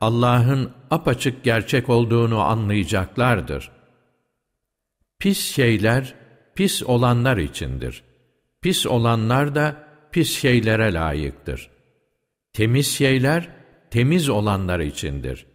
[0.00, 3.70] Allah'ın apaçık gerçek olduğunu anlayacaklardır.
[5.18, 6.14] Pis şeyler
[6.54, 8.02] pis olanlar içindir.
[8.62, 9.76] Pis olanlar da
[10.12, 11.70] pis şeylere layıktır.
[12.52, 13.48] Temiz şeyler
[13.90, 15.46] temiz olanlar içindir.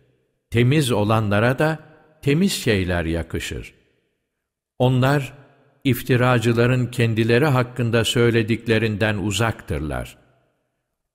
[0.49, 1.79] Temiz olanlara da
[2.21, 3.73] temiz şeyler yakışır.
[4.79, 5.34] Onlar
[5.84, 10.17] iftiracıların kendileri hakkında söylediklerinden uzaktırlar.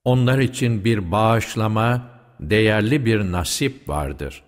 [0.03, 4.43] Onlar için bir bağışlama, değerli bir nasip vardır.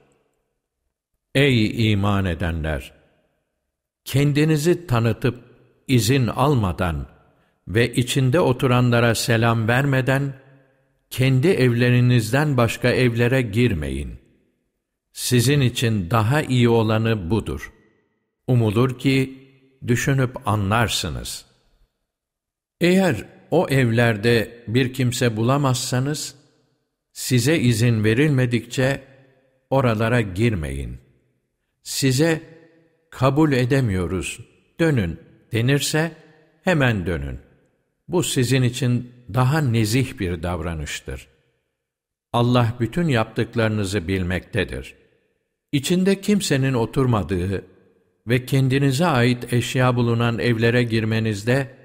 [1.35, 2.93] Ey iman edenler!
[4.05, 5.43] Kendinizi tanıtıp
[5.87, 7.07] izin almadan
[7.67, 10.33] ve içinde oturanlara selam vermeden,
[11.13, 14.19] kendi evlerinizden başka evlere girmeyin.
[15.11, 17.71] Sizin için daha iyi olanı budur.
[18.47, 19.39] Umulur ki,
[19.87, 21.45] düşünüp anlarsınız.
[22.81, 26.35] Eğer o evlerde bir kimse bulamazsanız,
[27.11, 29.03] size izin verilmedikçe
[29.69, 30.97] oralara girmeyin.
[31.83, 32.41] Size
[33.09, 34.39] kabul edemiyoruz,
[34.79, 35.19] dönün
[35.51, 36.11] denirse
[36.63, 37.42] hemen dönün.
[38.07, 41.27] Bu sizin için daha nezih bir davranıştır.
[42.33, 44.95] Allah bütün yaptıklarınızı bilmektedir.
[45.71, 47.65] İçinde kimsenin oturmadığı,
[48.27, 51.75] ve kendinize ait eşya bulunan evlere girmenizde,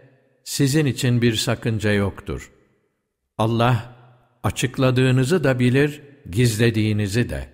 [0.44, 2.52] sizin için bir sakınca yoktur.
[3.38, 3.96] Allah
[4.42, 7.48] açıkladığınızı da bilir, gizlediğinizi de.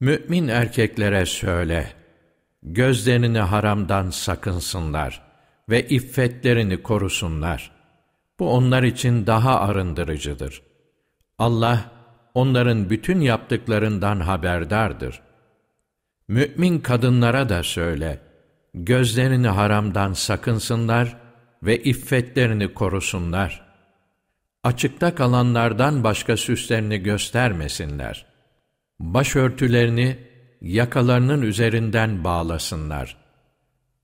[0.00, 1.92] Mümin erkeklere söyle,
[2.62, 5.27] gözlerini haramdan sakınsınlar
[5.68, 7.70] ve iffetlerini korusunlar.
[8.38, 10.62] Bu onlar için daha arındırıcıdır.
[11.38, 11.92] Allah,
[12.34, 15.20] onların bütün yaptıklarından haberdardır.
[16.28, 18.20] Mümin kadınlara da söyle,
[18.74, 21.16] gözlerini haramdan sakınsınlar
[21.62, 23.68] ve iffetlerini korusunlar.
[24.64, 28.26] Açıkta kalanlardan başka süslerini göstermesinler.
[29.00, 30.18] Başörtülerini
[30.60, 33.16] yakalarının üzerinden bağlasınlar.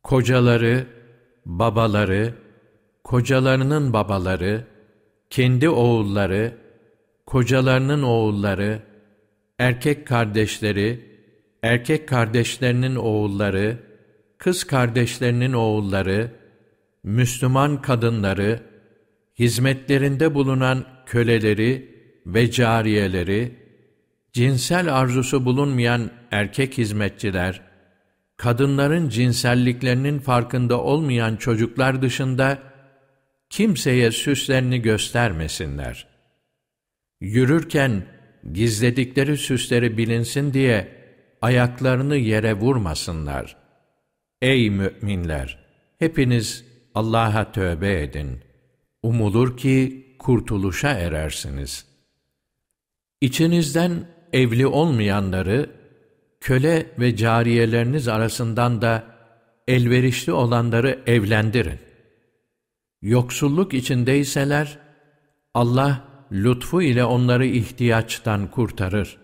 [0.02, 0.86] Kocaları,
[1.46, 2.34] babaları,
[3.04, 4.64] kocalarının babaları,
[5.30, 6.56] kendi oğulları,
[7.26, 8.82] kocalarının oğulları,
[9.58, 11.00] erkek kardeşleri,
[11.62, 13.78] erkek kardeşlerinin oğulları,
[14.38, 16.30] kız kardeşlerinin oğulları,
[17.02, 18.60] Müslüman kadınları,
[19.38, 21.94] hizmetlerinde bulunan köleleri
[22.26, 23.54] ve cariyeleri,
[24.32, 27.60] cinsel arzusu bulunmayan erkek hizmetçiler,
[28.36, 32.58] kadınların cinselliklerinin farkında olmayan çocuklar dışında
[33.50, 36.06] kimseye süslerini göstermesinler.
[37.20, 38.06] Yürürken
[38.52, 40.88] gizledikleri süsleri bilinsin diye
[41.42, 43.56] ayaklarını yere vurmasınlar.
[44.42, 45.64] Ey müminler!
[45.98, 48.40] Hepiniz Allah'a tövbe edin.
[49.02, 51.86] Umulur ki kurtuluşa erersiniz.
[53.20, 55.70] İçinizden evli olmayanları,
[56.44, 59.04] köle ve cariyeleriniz arasından da
[59.68, 61.78] elverişli olanları evlendirin.
[63.02, 64.78] Yoksulluk içindeyseler,
[65.54, 69.16] Allah lütfu ile onları ihtiyaçtan kurtarır.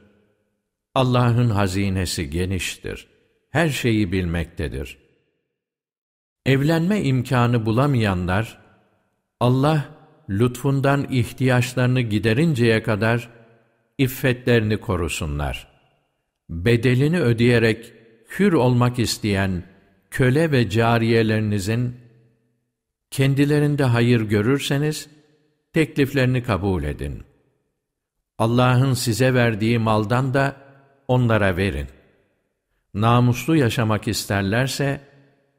[0.95, 3.07] Allah'ın hazinesi geniştir.
[3.51, 4.99] Her şeyi bilmektedir.
[6.47, 8.59] Evlenme imkanı bulamayanlar,
[9.41, 9.85] Allah
[10.29, 13.29] lütfundan ihtiyaçlarını giderinceye kadar
[13.99, 15.70] iffetlerini korusunlar.
[16.51, 17.93] Bedelini ödeyerek
[18.39, 19.63] hür olmak isteyen
[20.11, 21.97] köle ve cariyelerinizin
[23.11, 25.09] kendilerinde hayır görürseniz
[25.73, 27.23] tekliflerini kabul edin.
[28.39, 30.57] Allah'ın size verdiği maldan da
[31.09, 31.87] onlara verin.
[32.95, 35.01] Namuslu yaşamak isterlerse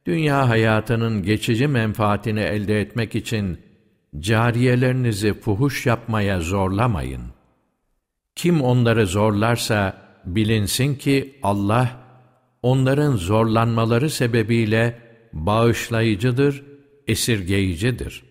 [0.06, 3.60] dünya hayatının geçici menfaatini elde etmek için
[4.20, 7.24] cariyelerinizi fuhuş yapmaya zorlamayın.
[8.36, 12.02] Kim onları zorlarsa bilinsin ki Allah
[12.62, 15.00] onların zorlanmaları sebebiyle
[15.34, 16.64] bağışlayıcıdır,
[17.08, 18.24] esirgeyicidir.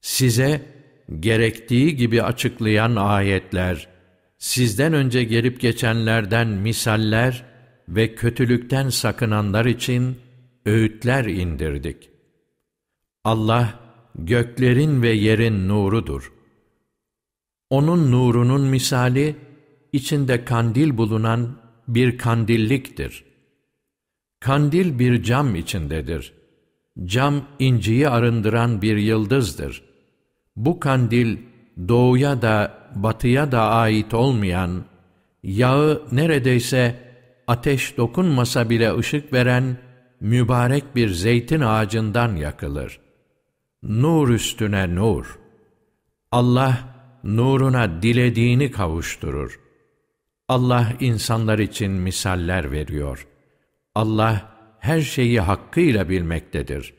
[0.00, 0.62] Size
[1.20, 3.88] gerektiği gibi açıklayan ayetler,
[4.38, 7.44] sizden önce gelip geçenlerden misaller
[7.88, 10.16] ve kötülükten sakınanlar için
[10.66, 12.10] öğütler indirdik.
[13.24, 13.80] Allah,
[14.14, 16.32] göklerin ve yerin nurudur.
[17.70, 19.36] Onun nurunun misali,
[19.92, 21.56] içinde kandil bulunan
[21.88, 23.24] bir kandilliktir.
[24.40, 26.32] Kandil bir cam içindedir.
[27.04, 29.82] Cam inciyi arındıran bir yıldızdır.
[30.56, 31.38] Bu kandil
[31.88, 34.84] doğuya da batıya da ait olmayan,
[35.42, 37.10] yağı neredeyse
[37.46, 39.76] ateş dokunmasa bile ışık veren
[40.20, 43.00] mübarek bir zeytin ağacından yakılır.
[43.82, 45.38] Nur üstüne nur.
[46.32, 46.78] Allah
[47.24, 49.60] nuruna dilediğini kavuşturur.
[50.50, 53.26] Allah insanlar için misaller veriyor.
[53.94, 54.42] Allah
[54.78, 56.94] her şeyi hakkıyla bilmektedir.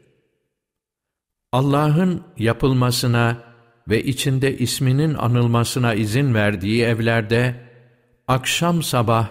[1.51, 3.37] Allah'ın yapılmasına
[3.89, 7.55] ve içinde isminin anılmasına izin verdiği evlerde
[8.27, 9.29] akşam sabah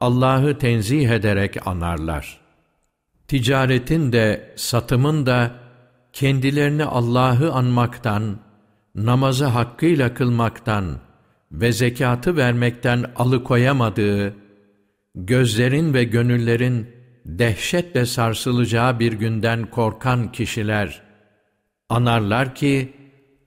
[0.00, 2.40] Allah'ı tenzih ederek anarlar.
[3.28, 5.50] Ticaretin de satımın da
[6.12, 8.38] kendilerini Allah'ı anmaktan,
[8.94, 11.03] namazı hakkıyla kılmaktan
[11.60, 14.34] ve zekatı vermekten alıkoyamadığı,
[15.14, 16.88] gözlerin ve gönüllerin
[17.26, 21.02] dehşetle sarsılacağı bir günden korkan kişiler,
[21.88, 22.92] anarlar ki,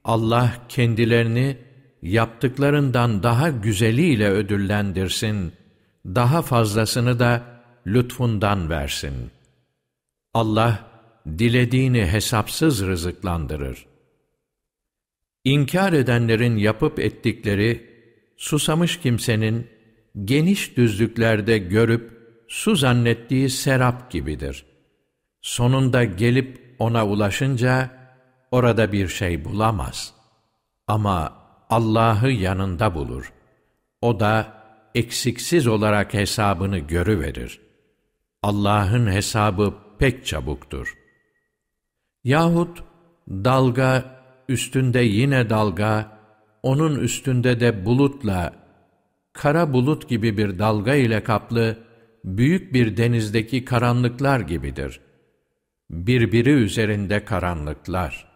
[0.04, 1.58] Allah kendilerini
[2.02, 5.54] yaptıklarından daha güzeliyle ödüllendirsin,
[6.06, 7.44] daha fazlasını da
[7.88, 9.32] lütfundan versin.
[10.34, 10.80] Allah,
[11.28, 13.86] dilediğini hesapsız rızıklandırır.
[15.44, 17.97] İnkar edenlerin yapıp ettikleri,
[18.38, 19.68] susamış kimsenin
[20.26, 22.18] geniş düzlüklerde görüp
[22.48, 24.66] su zannettiği serap gibidir.
[25.42, 27.90] Sonunda gelip ona ulaşınca,
[28.52, 30.14] orada bir şey bulamaz.
[30.88, 31.34] Ama
[31.70, 33.34] Allah'ı yanında bulur.
[34.02, 34.54] O da
[34.96, 37.60] eksiksiz olarak hesabını görüverir.
[38.44, 40.98] Allah'ın hesabı pek çabuktur.
[42.24, 42.84] Yahut
[43.30, 46.17] dalga, üstünde yine dalga,
[46.68, 48.54] onun üstünde de bulutla,
[49.34, 51.78] kara bulut gibi bir dalga ile kaplı,
[52.24, 55.00] büyük bir denizdeki karanlıklar gibidir.
[55.90, 58.28] Birbiri üzerinde karanlıklar.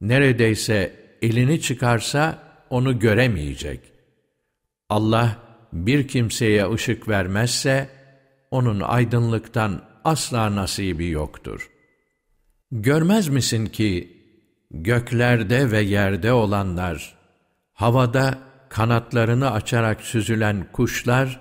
[0.00, 0.92] Neredeyse
[1.22, 3.80] elini çıkarsa onu göremeyecek.
[4.88, 5.36] Allah
[5.72, 7.88] bir kimseye ışık vermezse,
[8.50, 11.70] onun aydınlıktan asla nasibi yoktur.
[12.70, 14.16] Görmez misin ki,
[14.70, 17.15] göklerde ve yerde olanlar,
[17.76, 21.40] havada kanatlarını açarak süzülen kuşlar,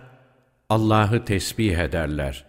[0.69, 2.45] Allah'ı tesbih ederler.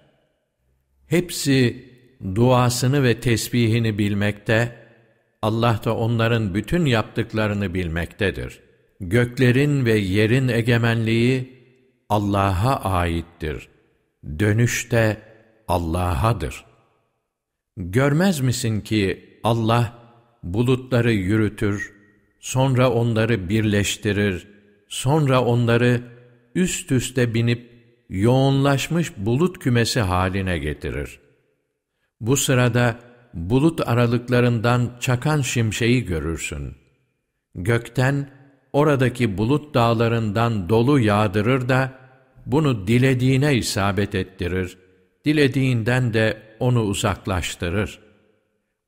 [1.07, 1.87] Hepsi
[2.35, 4.77] duasını ve tesbihini bilmekte,
[5.43, 8.61] Allah da onların bütün yaptıklarını bilmektedir.
[9.01, 11.57] Göklerin ve yerin egemenliği
[12.09, 13.69] Allah'a aittir.
[14.39, 15.17] Dönüş de
[15.69, 16.65] Allah'adır.
[17.77, 19.99] Görmez misin ki Allah
[20.43, 21.96] bulutları yürütür,
[22.47, 24.49] sonra onları birleştirir,
[24.89, 26.03] sonra onları
[26.55, 27.71] üst üste binip
[28.09, 31.21] yoğunlaşmış bulut kümesi haline getirir.
[32.21, 32.99] Bu sırada
[33.35, 36.75] bulut aralıklarından çakan şimşeği görürsün.
[37.55, 38.31] Gökten
[38.73, 41.93] oradaki bulut dağlarından dolu yağdırır da
[42.47, 44.79] bunu dilediğine isabet ettirir,
[45.25, 47.99] dilediğinden de onu uzaklaştırır.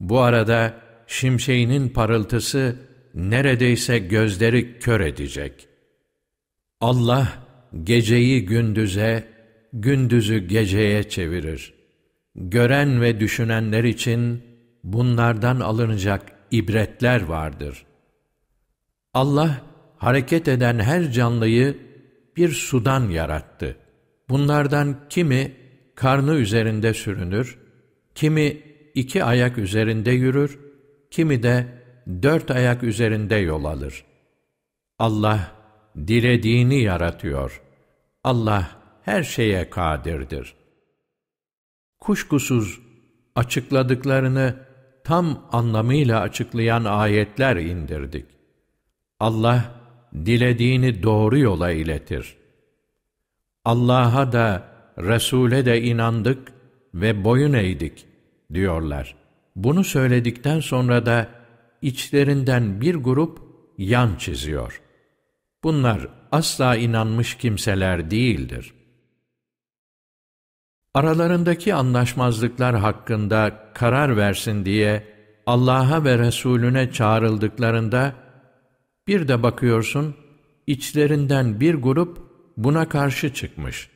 [0.00, 0.74] Bu arada
[1.06, 5.68] şimşeğinin parıltısı neredeyse gözleri kör edecek.
[6.80, 7.28] Allah
[7.84, 9.28] geceyi gündüze,
[9.72, 11.74] gündüzü geceye çevirir.
[12.34, 14.42] Gören ve düşünenler için
[14.84, 17.86] bunlardan alınacak ibretler vardır.
[19.14, 19.62] Allah
[19.96, 21.76] hareket eden her canlıyı
[22.36, 23.76] bir sudan yarattı.
[24.28, 25.52] Bunlardan kimi
[25.94, 27.58] karnı üzerinde sürünür,
[28.14, 28.56] kimi
[28.94, 30.58] iki ayak üzerinde yürür,
[31.10, 31.66] kimi de
[32.08, 34.04] dört ayak üzerinde yol alır.
[34.98, 35.52] Allah
[35.96, 37.62] dilediğini yaratıyor.
[38.24, 38.70] Allah
[39.02, 40.54] her şeye kadirdir.
[42.00, 42.80] Kuşkusuz
[43.34, 44.56] açıkladıklarını
[45.04, 48.26] tam anlamıyla açıklayan ayetler indirdik.
[49.20, 49.74] Allah
[50.14, 52.36] dilediğini doğru yola iletir.
[53.64, 56.52] Allah'a da Resul'e de inandık
[56.94, 58.06] ve boyun eğdik
[58.54, 59.14] diyorlar.
[59.56, 61.37] Bunu söyledikten sonra da
[61.82, 63.38] içlerinden bir grup
[63.78, 64.82] yan çiziyor.
[65.64, 68.74] Bunlar asla inanmış kimseler değildir.
[70.94, 75.06] Aralarındaki anlaşmazlıklar hakkında karar versin diye
[75.46, 78.14] Allah'a ve Resulüne çağrıldıklarında
[79.06, 80.16] bir de bakıyorsun
[80.66, 82.18] içlerinden bir grup
[82.56, 83.90] buna karşı çıkmış.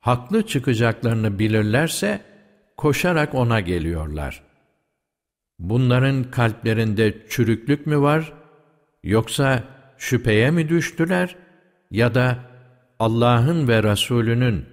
[0.00, 2.22] Haklı çıkacaklarını bilirlerse
[2.76, 4.51] koşarak ona geliyorlar.
[5.62, 8.32] Bunların kalplerinde çürüklük mü var
[9.02, 9.64] yoksa
[9.98, 11.36] şüpheye mi düştüler
[11.90, 12.38] ya da
[12.98, 14.64] Allah'ın ve Resulünün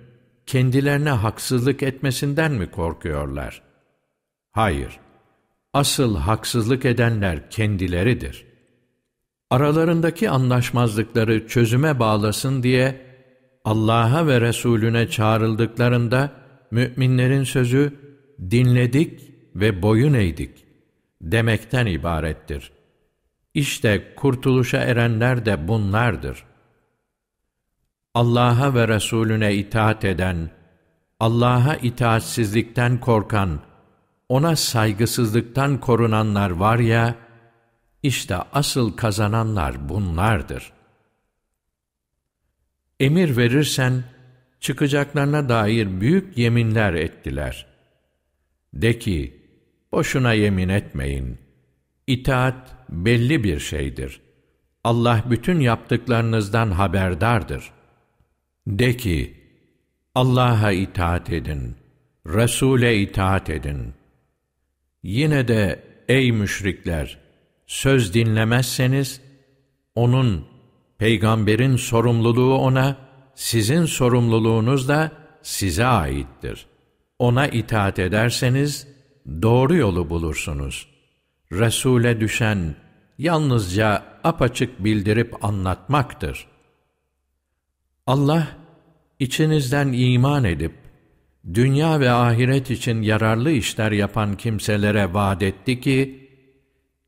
[0.45, 3.61] kendilerine haksızlık etmesinden mi korkuyorlar?
[4.51, 4.99] Hayır,
[5.73, 8.45] asıl haksızlık edenler kendileridir.
[9.49, 13.01] Aralarındaki anlaşmazlıkları çözüme bağlasın diye
[13.65, 16.31] Allah'a ve Resulüne çağrıldıklarında
[16.71, 17.93] müminlerin sözü
[18.51, 20.68] dinledik ve boyun eğdik
[21.21, 22.71] demekten ibarettir.
[23.53, 26.45] İşte kurtuluşa erenler de bunlardır.
[28.13, 30.49] Allah'a ve Resulüne itaat eden,
[31.19, 33.59] Allah'a itaatsizlikten korkan,
[34.29, 37.15] ona saygısızlıktan korunanlar var ya,
[38.03, 40.73] işte asıl kazananlar bunlardır.
[42.99, 44.03] Emir verirsen,
[44.59, 47.65] çıkacaklarına dair büyük yeminler ettiler.
[48.73, 49.38] De ki,
[49.91, 51.37] boşuna yemin etmeyin.
[52.07, 54.21] İtaat belli bir şeydir.
[54.83, 57.71] Allah bütün yaptıklarınızdan haberdardır.
[58.67, 59.33] De ki,
[60.15, 61.75] Allah'a itaat edin,
[62.25, 63.93] Resul'e itaat edin.
[65.03, 67.17] Yine de ey müşrikler,
[67.67, 69.21] söz dinlemezseniz,
[69.95, 70.45] onun,
[70.97, 72.97] peygamberin sorumluluğu ona,
[73.35, 75.11] sizin sorumluluğunuz da
[75.41, 76.65] size aittir.
[77.19, 78.87] Ona itaat ederseniz,
[79.41, 80.87] doğru yolu bulursunuz.
[81.51, 82.75] Resul'e düşen,
[83.17, 86.47] yalnızca apaçık bildirip anlatmaktır.
[88.07, 88.47] Allah,
[89.19, 90.73] içinizden iman edip,
[91.53, 96.29] dünya ve ahiret için yararlı işler yapan kimselere vaat etti ki,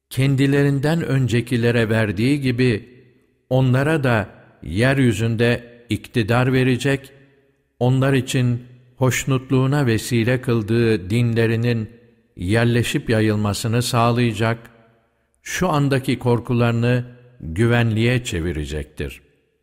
[0.10, 2.90] kendilerinden öncekilere verdiği gibi,
[3.50, 4.30] onlara da
[4.64, 7.12] yeryüzünde iktidar verecek,
[7.80, 8.64] onlar için
[8.98, 12.01] hoşnutluğuna vesile kıldığı dinlerinin
[12.36, 14.72] yerleşip yayılmasını sağlayacak,
[15.44, 17.06] şu andaki korkularını
[17.40, 19.22] güvenliğe çevirecektir.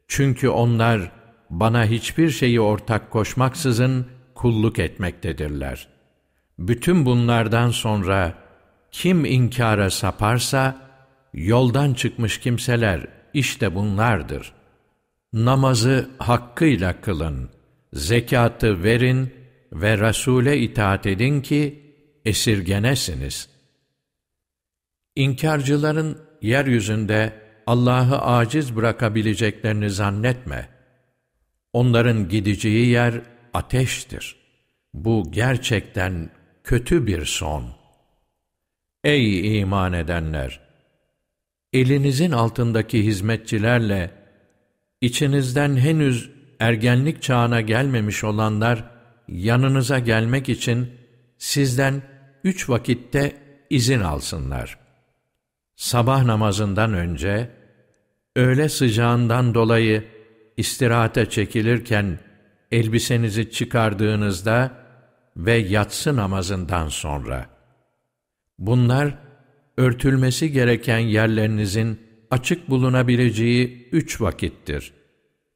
[0.08, 1.12] Çünkü onlar
[1.50, 5.88] bana hiçbir şeyi ortak koşmaksızın kulluk etmektedirler.
[6.58, 8.34] Bütün bunlardan sonra
[8.90, 10.76] kim inkara saparsa,
[11.34, 14.52] yoldan çıkmış kimseler işte bunlardır.
[15.32, 17.50] Namazı hakkıyla kılın,
[17.92, 19.34] zekatı verin
[19.72, 21.87] ve Resul'e itaat edin ki
[22.28, 23.48] esirgenesiniz.
[25.16, 27.32] İnkarcıların yeryüzünde
[27.66, 30.68] Allah'ı aciz bırakabileceklerini zannetme.
[31.72, 33.20] Onların gideceği yer
[33.54, 34.36] ateştir.
[34.94, 36.30] Bu gerçekten
[36.64, 37.64] kötü bir son.
[39.04, 40.60] Ey iman edenler!
[41.72, 44.10] Elinizin altındaki hizmetçilerle
[45.00, 48.84] içinizden henüz ergenlik çağına gelmemiş olanlar
[49.28, 50.90] yanınıza gelmek için
[51.38, 52.02] sizden
[52.44, 53.36] üç vakitte
[53.70, 54.78] izin alsınlar.
[55.76, 57.50] Sabah namazından önce,
[58.36, 60.04] öğle sıcağından dolayı
[60.56, 62.18] istirahate çekilirken
[62.72, 64.70] elbisenizi çıkardığınızda
[65.36, 67.46] ve yatsı namazından sonra.
[68.58, 69.18] Bunlar,
[69.76, 74.92] örtülmesi gereken yerlerinizin açık bulunabileceği üç vakittir.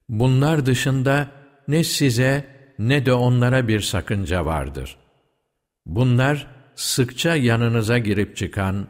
[0.09, 1.31] Bunlar dışında
[1.69, 2.45] ne size
[2.79, 4.97] ne de onlara bir sakınca vardır.
[5.87, 8.89] Bunlar sıkça yanınıza girip çıkan,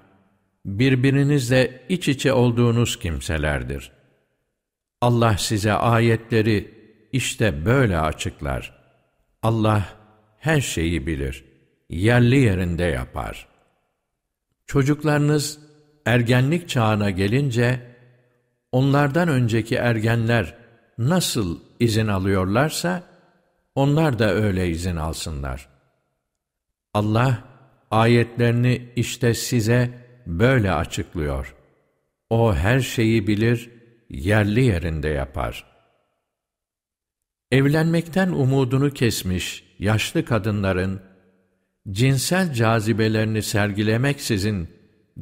[0.64, 3.92] birbirinizle iç içe olduğunuz kimselerdir.
[5.00, 6.74] Allah size ayetleri
[7.12, 8.82] işte böyle açıklar.
[9.42, 9.84] Allah
[10.38, 11.44] her şeyi bilir,
[11.90, 13.48] yerli yerinde yapar.
[14.66, 15.58] Çocuklarınız
[16.06, 17.96] ergenlik çağına gelince,
[18.72, 20.54] onlardan önceki ergenler
[20.98, 23.02] nasıl izin alıyorlarsa,
[23.74, 25.68] onlar da öyle izin alsınlar.
[26.94, 27.51] Allah,
[27.92, 29.90] ayetlerini işte size
[30.26, 31.54] böyle açıklıyor.
[32.30, 33.70] O her şeyi bilir,
[34.10, 35.64] yerli yerinde yapar.
[37.50, 41.00] Evlenmekten umudunu kesmiş yaşlı kadınların,
[41.90, 44.68] cinsel cazibelerini sergilemeksizin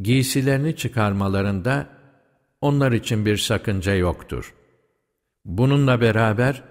[0.02, 1.86] giysilerini çıkarmalarında
[2.60, 4.54] onlar için bir sakınca yoktur.
[5.44, 6.62] Bununla beraber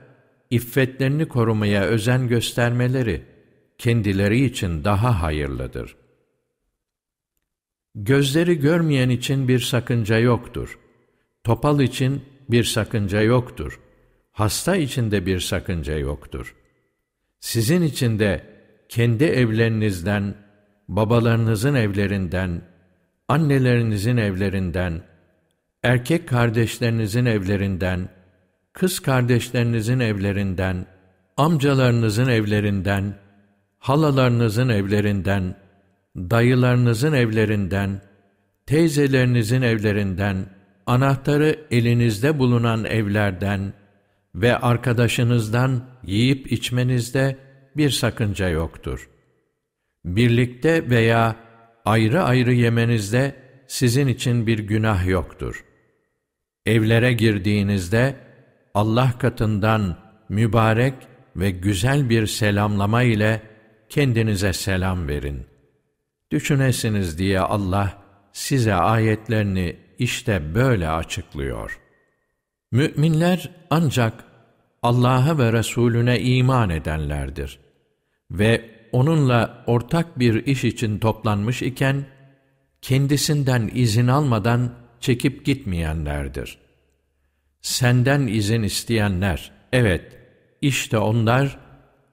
[0.50, 3.39] iffetlerini korumaya özen göstermeleri
[3.80, 5.96] kendileri için daha hayırlıdır.
[7.96, 10.80] Gözleri görmeyen için bir sakınca yoktur.
[11.44, 13.80] Topal için bir sakınca yoktur.
[14.32, 16.56] Hasta için de bir sakınca yoktur.
[17.40, 18.46] Sizin için de
[18.90, 20.36] kendi evlerinizden,
[20.88, 22.62] babalarınızın evlerinden,
[23.28, 25.02] annelerinizin evlerinden,
[25.84, 28.10] erkek kardeşlerinizin evlerinden,
[28.74, 30.86] kız kardeşlerinizin evlerinden,
[31.38, 33.16] amcalarınızın evlerinden,
[33.80, 35.56] halalarınızın evlerinden,
[36.18, 38.02] dayılarınızın evlerinden,
[38.66, 40.46] teyzelerinizin evlerinden,
[40.86, 43.74] anahtarı elinizde bulunan evlerden
[44.36, 47.38] ve arkadaşınızdan yiyip içmenizde
[47.78, 49.10] bir sakınca yoktur.
[50.06, 51.36] Birlikte veya
[51.86, 53.36] ayrı ayrı yemenizde
[53.68, 55.66] sizin için bir günah yoktur.
[56.66, 58.16] Evlere girdiğinizde
[58.74, 59.98] Allah katından
[60.30, 60.94] mübarek
[61.36, 63.42] ve güzel bir selamlama ile
[63.90, 65.46] kendinize selam verin.
[66.32, 67.98] Düşünesiniz diye Allah
[68.34, 71.80] size ayetlerini işte böyle açıklıyor.
[72.72, 74.24] Müminler ancak
[74.84, 77.60] Allah'a ve Resulüne iman edenlerdir
[78.32, 82.06] ve onunla ortak bir iş için toplanmış iken,
[82.82, 86.58] kendisinden izin almadan çekip gitmeyenlerdir.
[87.62, 90.18] Senden izin isteyenler, evet,
[90.62, 91.60] işte onlar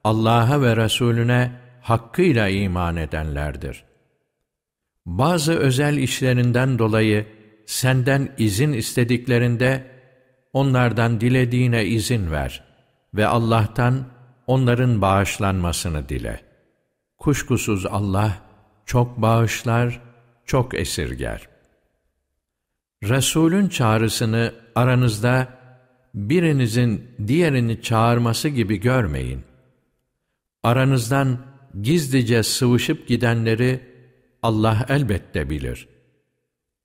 [0.05, 1.53] Allah'a ve Resulüne
[1.87, 3.85] hakkıyla iman edenlerdir.
[5.07, 7.27] Bazı özel işlerinden dolayı
[7.67, 9.87] senden izin istediklerinde
[10.53, 12.65] onlardan dilediğine izin ver
[13.15, 14.05] ve Allah'tan
[14.47, 16.41] onların bağışlanmasını dile.
[17.19, 18.33] Kuşkusuz Allah
[18.87, 20.01] çok bağışlar,
[20.47, 21.49] çok esirger.
[23.03, 25.49] Resulün çağrısını aranızda
[26.15, 29.45] birinizin diğerini çağırması gibi görmeyin.
[30.63, 31.46] Aranızdan
[31.83, 33.81] gizlice sıvışıp gidenleri
[34.43, 35.89] Allah elbette bilir.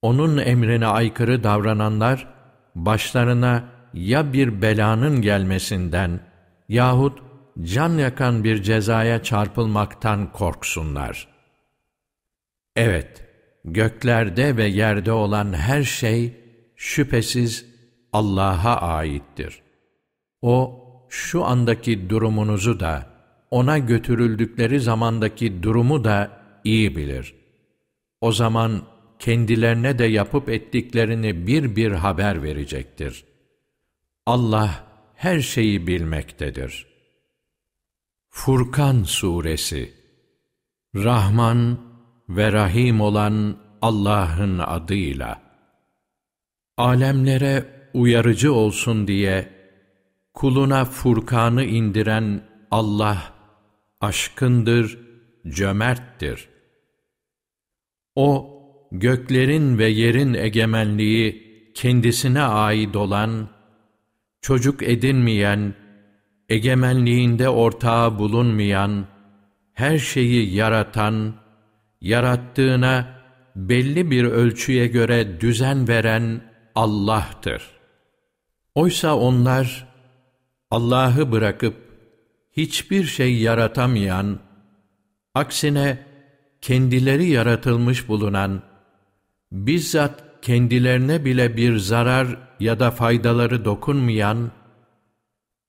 [0.02, 2.28] Onun emrine aykırı davrananlar,
[2.76, 6.20] başlarına ya bir belanın gelmesinden
[6.70, 7.20] yahut
[7.62, 11.28] can yakan bir cezaya çarpılmaktan korksunlar.
[12.76, 13.26] Evet,
[13.66, 16.34] göklerde ve yerde olan her şey
[16.76, 17.66] şüphesiz
[18.14, 19.62] Allah'a aittir.
[20.42, 23.11] O, şu andaki durumunuzu da,
[23.52, 27.36] ona götürüldükleri zamandaki durumu da iyi bilir.
[28.22, 28.82] O zaman
[29.20, 33.26] kendilerine de yapıp ettiklerini bir bir haber verecektir.
[34.26, 36.88] Allah her şeyi bilmektedir.
[38.30, 39.94] Furkan Suresi
[40.96, 41.80] Rahman
[42.30, 45.42] ve Rahim olan Allah'ın adıyla
[46.78, 49.50] Alemlere uyarıcı olsun diye
[50.34, 53.34] kuluna Furkan'ı indiren Allah
[54.02, 55.00] aşkındır,
[55.48, 56.50] cömerttir.
[58.16, 58.58] O,
[58.92, 63.50] göklerin ve yerin egemenliği kendisine ait olan,
[64.42, 65.74] çocuk edinmeyen,
[66.50, 69.06] egemenliğinde ortağı bulunmayan,
[69.74, 71.36] her şeyi yaratan,
[72.02, 73.22] yarattığına
[73.56, 76.42] belli bir ölçüye göre düzen veren
[76.76, 77.72] Allah'tır.
[78.76, 79.88] Oysa onlar,
[80.72, 81.91] Allah'ı bırakıp
[82.62, 84.40] hiçbir şey yaratamayan,
[85.36, 86.06] aksine
[86.62, 88.62] kendileri yaratılmış bulunan,
[89.52, 94.52] bizzat kendilerine bile bir zarar ya da faydaları dokunmayan,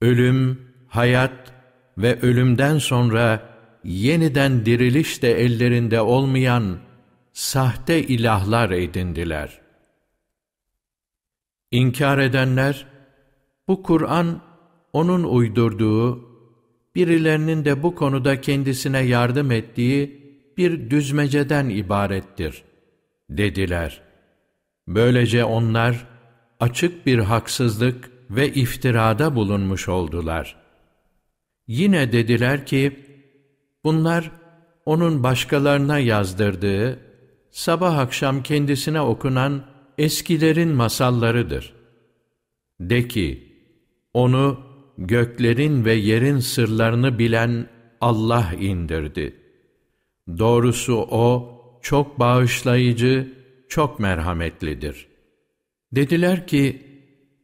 [0.00, 1.52] ölüm, hayat
[1.98, 3.48] ve ölümden sonra
[3.84, 6.78] yeniden diriliş de ellerinde olmayan
[7.32, 9.60] sahte ilahlar edindiler.
[11.70, 12.86] İnkar edenler,
[13.68, 14.40] bu Kur'an
[14.92, 16.31] onun uydurduğu,
[16.94, 20.22] birilerinin de bu konuda kendisine yardım ettiği
[20.56, 22.62] bir düzmeceden ibarettir,
[23.30, 24.02] dediler.
[24.88, 26.06] Böylece onlar,
[26.60, 30.56] açık bir haksızlık ve iftirada bulunmuş oldular.
[31.66, 33.06] Yine dediler ki,
[33.84, 34.30] bunlar,
[34.86, 36.98] onun başkalarına yazdırdığı,
[37.50, 39.64] sabah akşam kendisine okunan
[39.98, 41.72] eskilerin masallarıdır.
[42.80, 43.52] De ki,
[44.14, 47.68] onu göklerin ve yerin sırlarını bilen
[48.00, 49.36] Allah indirdi.
[50.38, 53.32] Doğrusu O, çok bağışlayıcı,
[53.68, 55.08] çok merhametlidir.
[55.92, 56.82] Dediler ki,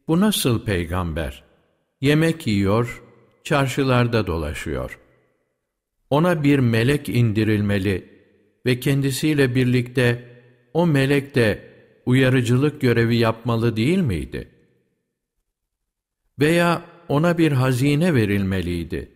[0.07, 1.43] bu nasıl peygamber?
[2.01, 3.03] Yemek yiyor,
[3.43, 4.99] çarşılarda dolaşıyor.
[6.09, 8.09] Ona bir melek indirilmeli
[8.65, 10.29] ve kendisiyle birlikte
[10.73, 11.69] o melek de
[12.05, 14.47] uyarıcılık görevi yapmalı değil miydi?
[16.39, 19.11] Veya ona bir hazine verilmeliydi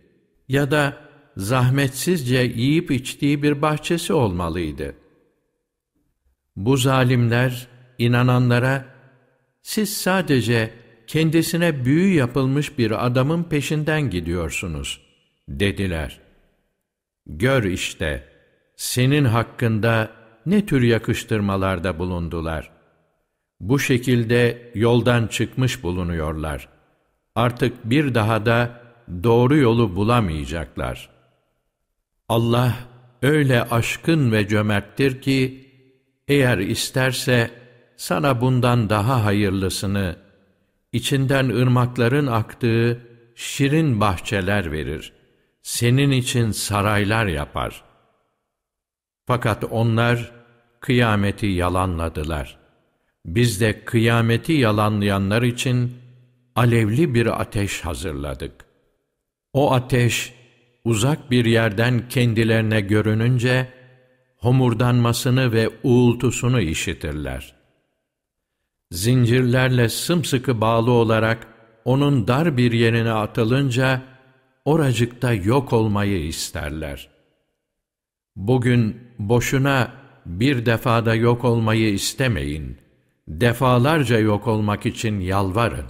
[0.48, 0.96] ya da
[1.36, 4.94] zahmetsizce yiyip içtiği bir bahçesi olmalıydı.
[6.56, 7.68] Bu zalimler
[7.98, 8.84] inananlara
[9.62, 10.70] siz sadece
[11.06, 15.00] kendisine büyü yapılmış bir adamın peşinden gidiyorsunuz
[15.48, 16.20] dediler.
[17.26, 18.28] Gör işte
[18.76, 20.10] senin hakkında
[20.46, 22.70] ne tür yakıştırmalarda bulundular.
[23.60, 26.73] Bu şekilde yoldan çıkmış bulunuyorlar.
[27.34, 28.80] Artık bir daha da
[29.22, 31.10] doğru yolu bulamayacaklar.
[32.28, 32.74] Allah
[33.22, 35.70] öyle aşkın ve cömerttir ki,
[36.28, 37.50] eğer isterse
[37.96, 40.16] sana bundan daha hayırlısını,
[40.92, 43.00] içinden ırmakların aktığı
[43.34, 45.12] şirin bahçeler verir.
[45.62, 47.84] Senin için saraylar yapar.
[49.26, 50.32] Fakat onlar
[50.80, 52.58] kıyameti yalanladılar.
[53.26, 56.03] Biz de kıyameti yalanlayanlar için
[56.56, 58.64] alevli bir ateş hazırladık.
[59.52, 60.34] O ateş
[60.84, 63.68] uzak bir yerden kendilerine görününce
[64.36, 67.54] homurdanmasını ve uğultusunu işitirler.
[68.90, 71.46] Zincirlerle sımsıkı bağlı olarak
[71.84, 74.02] onun dar bir yerine atılınca
[74.64, 77.08] oracıkta yok olmayı isterler.
[78.36, 79.92] Bugün boşuna
[80.26, 82.78] bir defada yok olmayı istemeyin.
[83.28, 85.86] Defalarca yok olmak için yalvarın.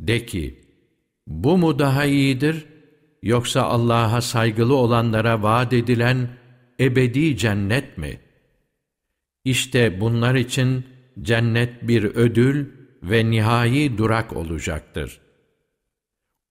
[0.00, 0.60] De ki,
[1.26, 2.66] bu mu daha iyidir,
[3.22, 6.28] yoksa Allah'a saygılı olanlara vaat edilen
[6.80, 8.20] ebedi cennet mi?
[9.44, 10.84] İşte bunlar için
[11.22, 12.66] cennet bir ödül
[13.02, 15.20] ve nihai durak olacaktır.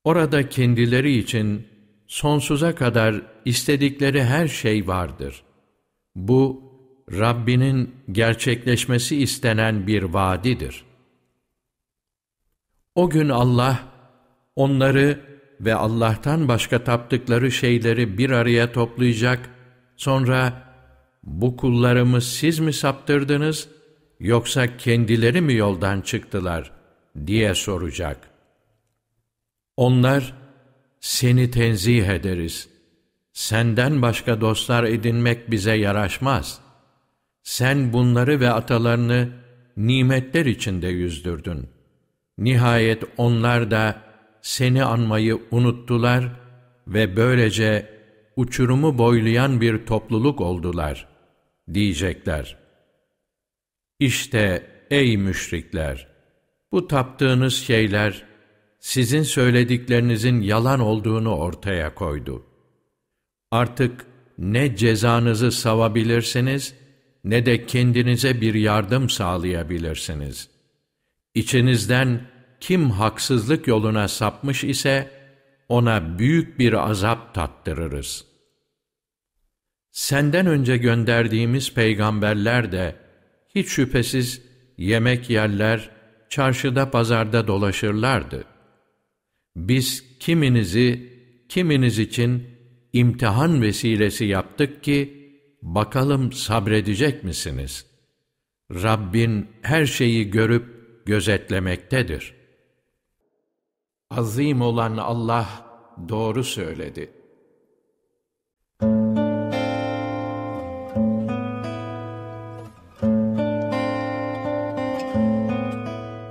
[0.03, 1.67] Orada kendileri için
[2.07, 5.43] sonsuza kadar istedikleri her şey vardır.
[6.15, 6.63] Bu,
[7.11, 10.88] Rabbinin gerçekleşmesi istenen bir vaadidir.
[12.95, 13.79] O gün Allah,
[14.55, 15.19] onları
[15.61, 19.49] ve Allah'tan başka taptıkları şeyleri bir araya toplayacak,
[19.95, 20.63] sonra,
[21.23, 23.69] bu kullarımı siz mi saptırdınız,
[24.19, 26.71] yoksa kendileri mi yoldan çıktılar,
[27.27, 28.29] diye soracak.
[29.77, 30.33] Onlar,
[30.99, 32.69] seni tenzih ederiz.
[33.33, 36.61] Senden başka dostlar edinmek bize yaraşmaz.
[37.43, 39.29] Sen bunları ve atalarını
[39.77, 41.78] nimetler içinde yüzdürdün.
[42.39, 44.01] Nihayet onlar da
[44.41, 46.31] seni anmayı unuttular
[46.87, 47.99] ve böylece
[48.35, 51.07] uçurumu boylayan bir topluluk oldular,
[51.73, 52.57] diyecekler.
[53.99, 56.07] İşte ey müşrikler!
[56.71, 58.23] Bu taptığınız şeyler,
[58.79, 62.45] sizin söylediklerinizin yalan olduğunu ortaya koydu.
[63.51, 64.05] Artık
[64.37, 66.75] ne cezanızı savabilirsiniz,
[67.23, 70.49] ne de kendinize bir yardım sağlayabilirsiniz.
[71.35, 72.28] İçinizden
[72.59, 75.11] kim haksızlık yoluna sapmış ise,
[75.69, 78.25] ona büyük bir azap tattırırız.
[79.91, 82.95] Senden önce gönderdiğimiz peygamberler de,
[83.55, 84.41] hiç şüphesiz
[84.77, 85.89] yemek yerler,
[86.29, 88.43] çarşıda pazarda dolaşırlardı.
[89.55, 91.13] Biz kiminizi,
[91.49, 92.47] kiminiz için
[92.93, 95.19] imtihan vesilesi yaptık ki,
[95.61, 97.85] bakalım sabredecek misiniz?
[98.71, 100.65] Rabbin her şeyi görüp
[101.05, 102.38] gözetlemektedir.
[104.17, 105.45] Azim olan Allah
[106.09, 107.11] doğru söyledi.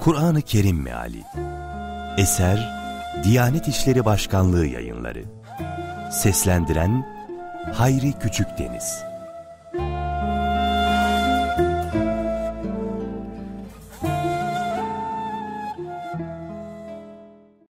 [0.01, 1.22] Kur'an-ı Kerim Meali.
[2.18, 2.79] Eser
[3.24, 5.24] Diyanet İşleri Başkanlığı Yayınları.
[6.12, 7.07] Seslendiren
[7.74, 9.08] Hayri Küçükdeniz